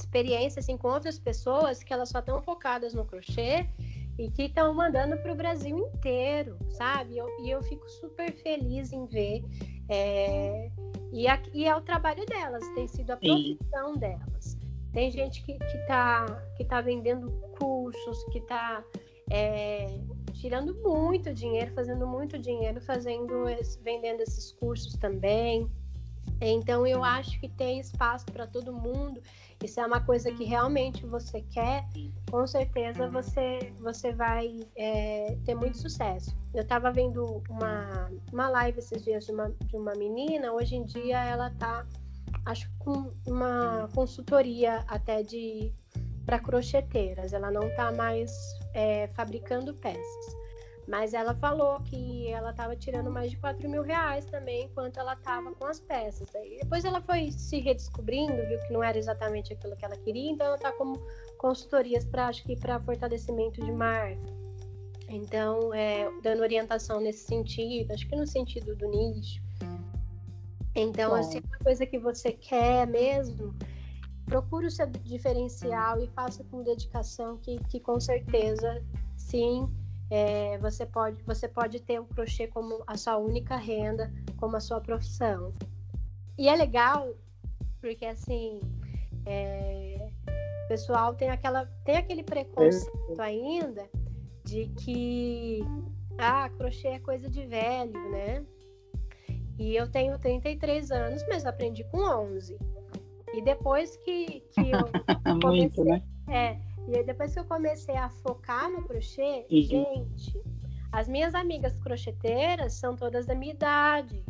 [0.00, 3.68] experiência assim, com outras pessoas que elas só estão focadas no crochê
[4.18, 7.18] e que estão mandando para o Brasil inteiro, sabe?
[7.18, 9.44] Eu, e eu fico super feliz em ver.
[9.88, 10.70] É,
[11.12, 14.00] e, a, e, é o trabalho delas, tem sido a profissão Sim.
[14.00, 14.58] delas.
[14.92, 16.24] Tem gente que está
[16.56, 18.82] que tá vendendo cursos, que está
[19.30, 19.86] é,
[20.32, 23.44] tirando muito dinheiro, fazendo muito dinheiro, fazendo
[23.82, 25.70] vendendo esses cursos também.
[26.40, 29.20] Então eu acho que tem espaço para todo mundo.
[29.62, 31.84] E se é uma coisa que realmente você quer,
[32.30, 36.36] com certeza você, você vai é, ter muito sucesso.
[36.52, 40.84] Eu estava vendo uma, uma live esses dias de uma, de uma menina, hoje em
[40.84, 41.86] dia ela está,
[42.44, 45.72] acho com uma consultoria até de
[46.26, 47.32] para crocheteiras.
[47.32, 48.32] Ela não está mais
[48.74, 50.36] é, fabricando peças.
[50.86, 55.14] Mas ela falou que ela estava tirando mais de 4 mil reais também enquanto ela
[55.14, 56.32] estava com as peças.
[56.34, 60.30] Aí depois ela foi se redescobrindo, viu que não era exatamente aquilo que ela queria,
[60.30, 60.94] então ela está como
[61.38, 64.36] consultorias para acho que para fortalecimento de marca.
[65.08, 69.40] Então, é, dando orientação nesse sentido, acho que no sentido do nicho.
[70.74, 71.16] Então, Bom.
[71.16, 73.54] assim, uma coisa que você quer mesmo,
[74.26, 78.82] procure o seu diferencial e faça com dedicação, que, que com certeza,
[79.16, 79.68] sim,
[80.10, 84.60] é, você, pode, você pode ter o crochê como a sua única renda, como a
[84.60, 85.52] sua profissão.
[86.38, 87.14] E é legal,
[87.80, 88.60] porque assim,
[89.24, 90.10] é,
[90.64, 93.88] o pessoal tem, aquela, tem aquele preconceito ainda
[94.44, 95.60] de que
[96.18, 98.44] ah, crochê é coisa de velho, né?
[99.58, 102.56] E eu tenho 33 anos, mas aprendi com 11.
[103.34, 104.84] E depois que, que eu
[105.40, 106.02] comecei, Muito, né?
[106.28, 109.62] É, e aí, depois que eu comecei a focar no crochê, uhum.
[109.62, 110.40] gente,
[110.92, 114.24] as minhas amigas crocheteiras são todas da minha idade.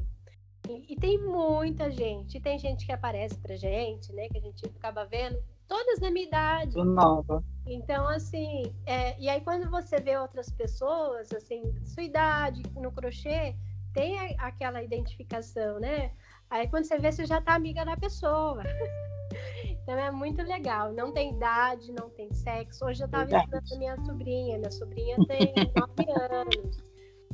[0.68, 2.38] E, e, tem muita gente.
[2.38, 4.28] E tem gente que aparece pra gente, né?
[4.28, 5.38] Que a gente acaba vendo,
[5.68, 6.76] todas da minha idade.
[6.76, 7.44] Nova.
[7.66, 13.54] Então, assim, é, e aí quando você vê outras pessoas, assim, sua idade no crochê,
[13.92, 16.12] tem a, aquela identificação, né?
[16.48, 18.62] Aí quando você vê, você já tá amiga da pessoa.
[19.86, 20.92] Então é muito legal.
[20.92, 22.84] Não tem idade, não tem sexo.
[22.84, 24.58] Hoje eu estava ensinando a minha sobrinha.
[24.58, 26.82] Minha sobrinha tem 9 anos.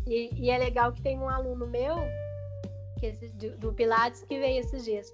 [0.07, 1.97] E, e, é legal que tem um aluno meu,
[3.01, 5.11] que esse, do, do Pilates, que veio esses dias.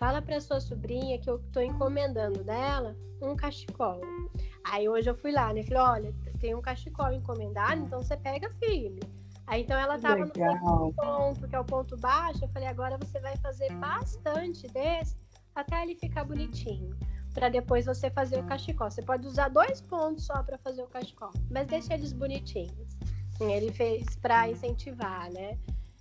[0.00, 4.00] Fala para sua sobrinha que eu estou encomendando dela um cachecol.
[4.64, 5.62] Aí hoje eu fui lá, né?
[5.62, 9.00] Falei, olha, tem um cachecol encomendado, então você pega firme.
[9.46, 12.44] Aí então ela estava no segundo ponto, que é o ponto baixo.
[12.44, 15.16] Eu falei, agora você vai fazer bastante desse
[15.60, 16.96] até ele ficar bonitinho.
[17.32, 18.90] Para depois você fazer o cachecol.
[18.90, 22.98] Você pode usar dois pontos só para fazer o cachecol, mas deixa eles bonitinhos.
[23.40, 25.56] Ele fez para incentivar, né?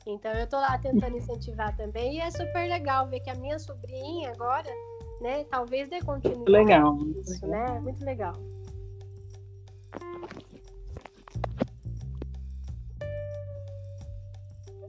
[0.08, 3.60] Então eu tô lá tentando incentivar também e é super legal ver que a minha
[3.60, 4.70] sobrinha agora,
[5.22, 6.52] né, talvez dê continuidade.
[6.52, 6.98] Legal.
[7.22, 7.80] Isso, né?
[7.80, 8.34] Muito legal.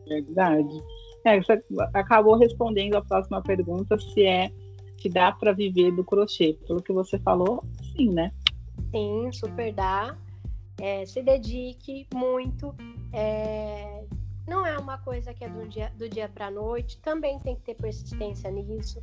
[0.09, 0.83] Verdade.
[1.25, 1.63] É, você
[1.93, 4.51] acabou respondendo a próxima pergunta se é
[5.01, 6.59] se dá para viver do crochê.
[6.67, 7.65] Pelo que você falou,
[7.97, 8.33] sim, né?
[8.91, 10.17] Sim, super dá.
[10.81, 12.75] É, se dedique muito.
[13.13, 14.05] É,
[14.47, 16.99] não é uma coisa que é do dia, do dia para a noite.
[17.01, 19.03] Também tem que ter persistência nisso.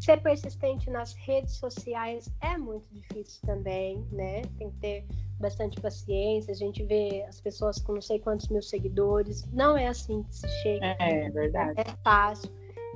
[0.00, 4.42] Ser persistente nas redes sociais é muito difícil também, né?
[4.58, 5.06] Tem que ter
[5.38, 6.50] bastante paciência.
[6.50, 9.46] A gente vê as pessoas com não sei quantos mil seguidores.
[9.52, 10.96] Não é assim que se chega.
[10.98, 11.80] É, é verdade.
[11.80, 12.50] É fácil.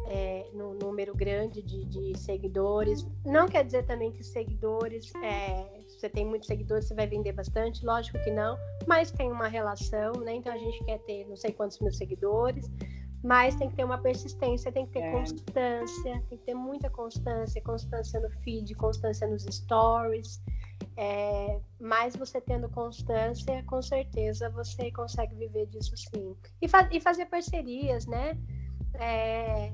[0.09, 3.05] É, no número grande de, de, seguidores.
[3.25, 7.33] Não quer dizer também que seguidores, é, se você tem muitos seguidores, você vai vender
[7.33, 10.37] bastante, lógico que não, mas tem uma relação, né?
[10.37, 12.71] Então a gente quer ter não sei quantos mil seguidores,
[13.27, 15.11] mas tem que ter uma persistência, tem que ter é.
[15.11, 20.41] constância, tem que ter muita constância, constância no feed, constância nos stories.
[20.97, 26.37] É, mas você tendo constância, com certeza você consegue viver disso sim.
[26.63, 28.39] E, fa e fazer parcerias, né?
[28.95, 29.73] É,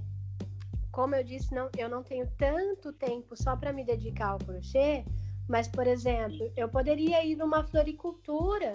[0.93, 5.05] como eu disse, não, eu não tenho tanto tempo só para me dedicar ao crochê,
[5.49, 8.74] mas, por exemplo, eu poderia ir numa floricultura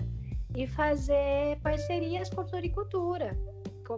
[0.56, 3.38] e fazer parcerias com a floricultura,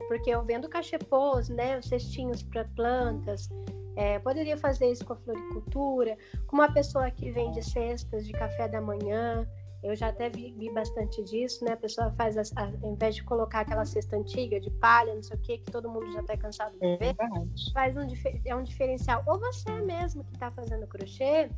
[0.08, 3.50] porque eu vendo cachepôs, né, os cestinhos para plantas,
[3.96, 6.18] é, poderia fazer isso com a floricultura,
[6.48, 9.48] com uma pessoa que vende cestas de café da manhã.
[9.82, 11.72] Eu já até vi, vi bastante disso, né?
[11.74, 15.24] A pessoa faz, a, a, ao invés de colocar aquela cesta antiga de palha, não
[15.24, 18.06] sei o que, que todo mundo já está cansado de ver, é faz um,
[18.46, 19.24] é um diferencial.
[19.26, 21.50] Ou você mesmo que está fazendo crochê,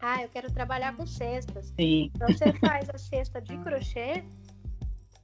[0.00, 1.66] Ah, eu quero trabalhar com cestas.
[1.78, 2.10] Sim.
[2.14, 4.24] Então você faz a cesta de crochê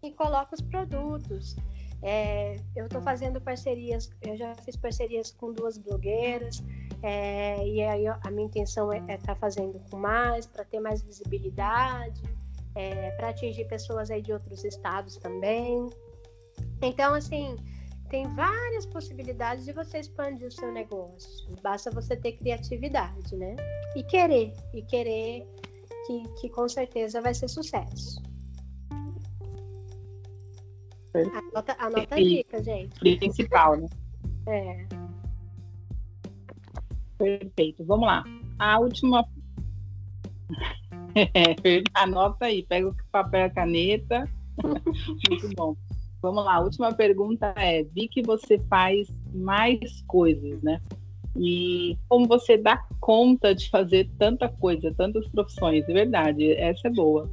[0.03, 1.57] e coloca os produtos.
[2.03, 6.63] É, eu estou fazendo parcerias, eu já fiz parcerias com duas blogueiras,
[7.03, 10.81] é, e aí a minha intenção é estar é tá fazendo com mais, para ter
[10.81, 12.23] mais visibilidade,
[12.75, 15.89] é, para atingir pessoas aí de outros estados também.
[16.83, 17.57] Então, assim,
[18.11, 21.49] tem várias possibilidades de você expandir o seu negócio.
[21.63, 23.57] Basta você ter criatividade, né?
[23.97, 25.47] E querer, e querer
[26.07, 28.23] que, que com certeza vai ser sucesso.
[31.23, 32.99] Anota, anota a dica, gente.
[32.99, 33.89] Principal, né?
[34.49, 34.87] É.
[37.19, 37.85] Perfeito.
[37.85, 38.25] Vamos lá.
[38.59, 39.27] A última.
[41.19, 44.31] É, anota aí, pega o papel e a caneta.
[45.31, 45.75] Muito bom.
[46.21, 50.79] Vamos lá, a última pergunta é: vi que você faz mais coisas, né?
[51.39, 55.87] E como você dá conta de fazer tanta coisa, tantas profissões?
[55.87, 57.31] De verdade, essa é boa.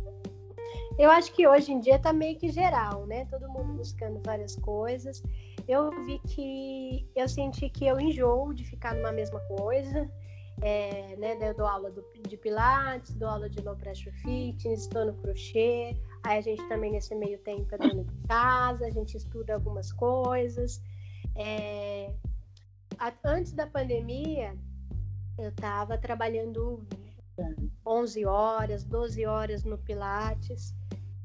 [0.97, 3.25] Eu acho que hoje em dia tá meio que geral, né?
[3.25, 5.23] Todo mundo buscando várias coisas.
[5.67, 10.09] Eu vi que eu senti que eu enjoo de ficar numa mesma coisa.
[10.61, 15.05] É, né, eu dou aula do, de pilates, dou aula de low pressure fitness, estou
[15.05, 15.97] no crochê.
[16.23, 19.91] Aí a gente também nesse meio tempo é dona de casa, a gente estuda algumas
[19.91, 20.81] coisas.
[21.35, 22.13] É,
[22.99, 24.55] a, antes da pandemia,
[25.37, 26.85] eu estava trabalhando
[27.85, 30.73] 11 horas, 12 horas no pilates.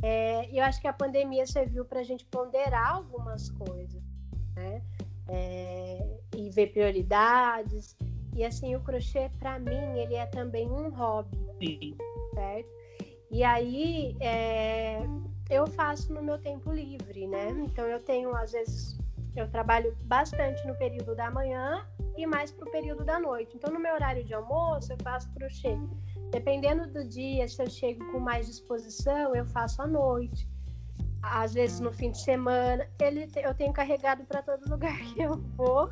[0.03, 4.03] É, eu acho que a pandemia serviu para a gente ponderar algumas coisas,
[4.55, 4.83] né?
[5.29, 7.97] É, e ver prioridades.
[8.35, 11.97] E assim, o crochê, para mim, ele é também um hobby, Sim.
[12.35, 12.69] certo?
[13.31, 15.01] E aí, é,
[15.51, 17.51] eu faço no meu tempo livre, né?
[17.65, 18.97] Então, eu tenho, às vezes,
[19.35, 21.85] eu trabalho bastante no período da manhã
[22.19, 23.57] e mais pro período da noite.
[23.57, 25.79] Então, no meu horário de almoço, eu faço crochê.
[26.31, 30.49] Dependendo do dia, se eu chego com mais disposição, eu faço à noite.
[31.23, 35.37] Às vezes no fim de semana, ele, eu tenho carregado para todo lugar que eu
[35.57, 35.89] vou.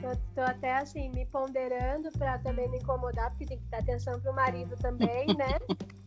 [0.00, 4.18] tô, tô, até assim, me ponderando para também me incomodar, porque tem que dar atenção
[4.20, 5.58] pro marido também, né?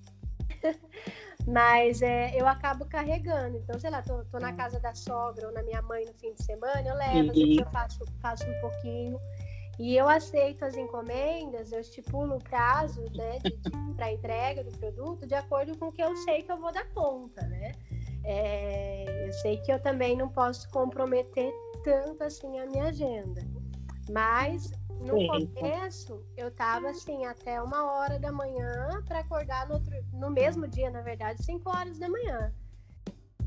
[1.48, 3.58] Mas é, eu acabo carregando.
[3.58, 6.34] Então, sei lá, tô, tô, na casa da sogra ou na minha mãe no fim
[6.34, 9.20] de semana, eu levo, vezes eu faço, faço um pouquinho.
[9.78, 13.40] E eu aceito as encomendas, eu estipulo o prazo né,
[13.96, 16.86] para entrega do produto de acordo com o que eu sei que eu vou dar
[16.94, 17.74] conta, né?
[18.24, 21.54] É, eu sei que eu também não posso comprometer
[21.84, 23.42] tanto assim a minha agenda.
[24.10, 24.72] Mas
[25.06, 25.48] no Sim.
[25.54, 30.68] começo eu tava assim até uma hora da manhã para acordar no, outro, no mesmo
[30.68, 32.52] dia, na verdade, cinco horas da manhã.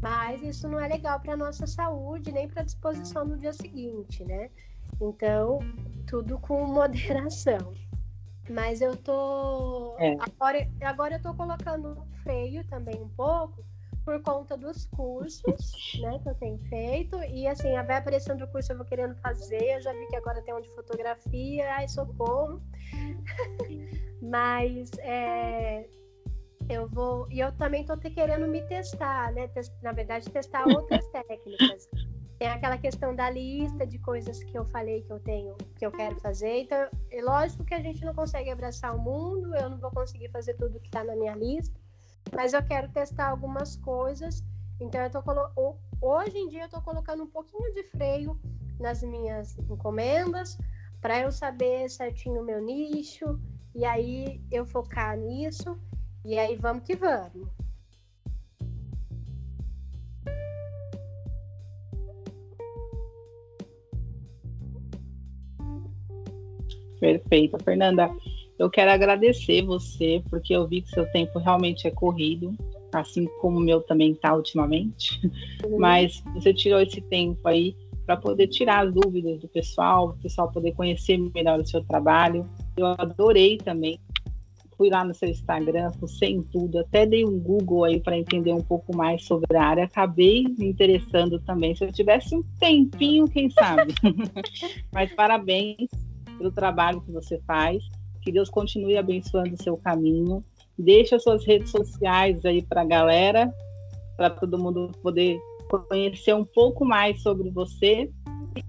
[0.00, 4.50] Mas isso não é legal para nossa saúde nem para disposição no dia seguinte, né?
[5.00, 5.58] Então,
[6.06, 7.74] tudo com moderação.
[8.48, 9.96] Mas eu tô.
[9.98, 10.16] É.
[10.20, 13.64] Agora, agora eu tô colocando freio também um pouco
[14.08, 17.22] por conta dos cursos, né, que eu tenho feito.
[17.24, 19.62] E assim, vai aparecendo o curso eu vou querendo fazer.
[19.62, 22.62] Eu já vi que agora tem um de fotografia, ai, socorro.
[24.22, 25.86] Mas é,
[26.70, 27.30] eu vou.
[27.30, 29.50] E eu também tô querendo me testar, né?
[29.82, 31.86] Na verdade, testar outras técnicas.
[32.38, 35.92] Tem aquela questão da lista de coisas que eu falei que eu tenho, que eu
[35.92, 36.62] quero fazer.
[36.62, 40.30] Então, é lógico que a gente não consegue abraçar o mundo, eu não vou conseguir
[40.30, 41.78] fazer tudo que está na minha lista,
[42.34, 44.44] mas eu quero testar algumas coisas.
[44.80, 45.50] Então, eu tô colo...
[46.00, 48.38] hoje em dia eu estou colocando um pouquinho de freio
[48.78, 50.56] nas minhas encomendas
[51.00, 53.40] para eu saber certinho o meu nicho
[53.74, 55.78] e aí eu focar nisso
[56.24, 57.48] e aí vamos que vamos.
[67.00, 68.10] Perfeito, Fernanda.
[68.58, 72.52] Eu quero agradecer você, porque eu vi que seu tempo realmente é corrido,
[72.92, 75.20] assim como o meu também está ultimamente.
[75.64, 75.78] Uhum.
[75.78, 80.50] Mas você tirou esse tempo aí para poder tirar as dúvidas do pessoal, o pessoal
[80.50, 82.48] poder conhecer melhor o seu trabalho.
[82.76, 84.00] Eu adorei também.
[84.76, 88.52] Fui lá no seu Instagram, fucei em tudo, até dei um Google aí para entender
[88.52, 89.84] um pouco mais sobre a área.
[89.84, 91.74] Acabei me interessando também.
[91.74, 93.92] Se eu tivesse um tempinho, quem sabe.
[94.90, 95.88] Mas parabéns
[96.38, 97.82] pelo trabalho que você faz.
[98.28, 100.44] Que Deus continue abençoando o seu caminho.
[100.78, 103.50] Deixe as suas redes sociais aí para a galera,
[104.18, 105.40] para todo mundo poder
[105.88, 108.10] conhecer um pouco mais sobre você.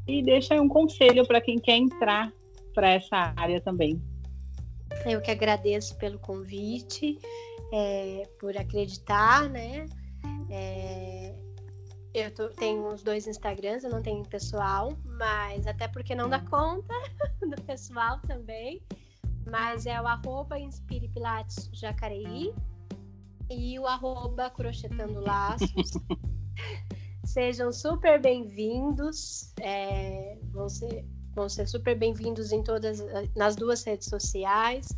[0.07, 2.31] E deixa aí um conselho para quem quer entrar
[2.73, 4.01] para essa área também.
[5.05, 7.19] Eu que agradeço pelo convite,
[7.73, 9.87] é, por acreditar, né?
[10.49, 11.35] É,
[12.13, 16.39] eu tô, tenho os dois Instagrams, eu não tenho pessoal, mas até porque não dá
[16.39, 16.93] conta
[17.45, 18.81] do pessoal também.
[19.49, 22.53] Mas é o arroba Inspire Pilates Jacareí
[23.49, 25.91] e o arroba Crochetando Laços.
[27.25, 33.03] Sejam super bem-vindos, é, vão, ser, vão ser super bem-vindos em todas
[33.35, 34.89] nas duas redes sociais.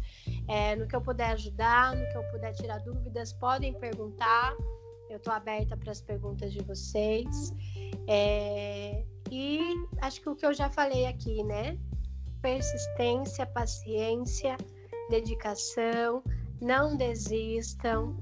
[0.47, 4.55] É, no que eu puder ajudar, no que eu puder tirar dúvidas, podem perguntar.
[5.09, 7.53] Eu estou aberta para as perguntas de vocês.
[8.07, 9.59] É, e
[10.01, 11.77] acho que o que eu já falei aqui, né?
[12.41, 14.57] Persistência, paciência,
[15.09, 16.23] dedicação,
[16.61, 18.17] não desistam.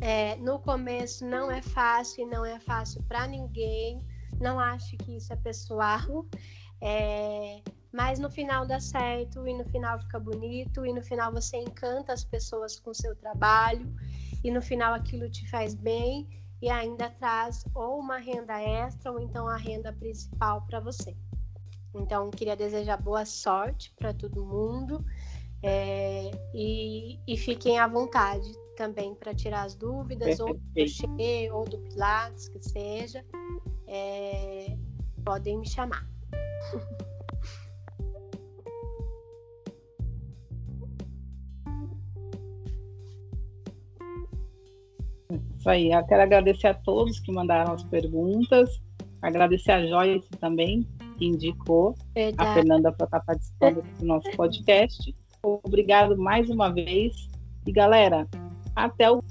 [0.00, 4.00] É, no começo não é fácil, não é fácil para ninguém.
[4.40, 6.24] Não acho que isso é pessoal.
[6.80, 7.60] É,
[7.92, 12.12] mas no final dá certo e no final fica bonito e no final você encanta
[12.12, 13.92] as pessoas com seu trabalho
[14.44, 16.28] e no final aquilo te faz bem
[16.60, 21.16] e ainda traz ou uma renda extra ou então a renda principal para você.
[21.98, 25.04] Então, queria desejar boa sorte para todo mundo
[25.62, 31.64] é, e, e, fiquem à vontade também para tirar as dúvidas, ou do crochê, ou
[31.64, 33.24] do Pilates, que seja.
[33.88, 34.76] É,
[35.24, 36.06] podem me chamar.
[45.58, 45.92] Isso aí.
[45.92, 48.80] Eu quero agradecer a todos que mandaram as perguntas.
[49.20, 50.86] Agradecer a Joyce também,
[51.18, 52.50] que indicou Verdade.
[52.50, 55.14] a Fernanda para estar participando do nosso podcast.
[55.42, 57.28] Obrigado mais uma vez.
[57.66, 58.26] E galera,
[58.74, 59.22] até o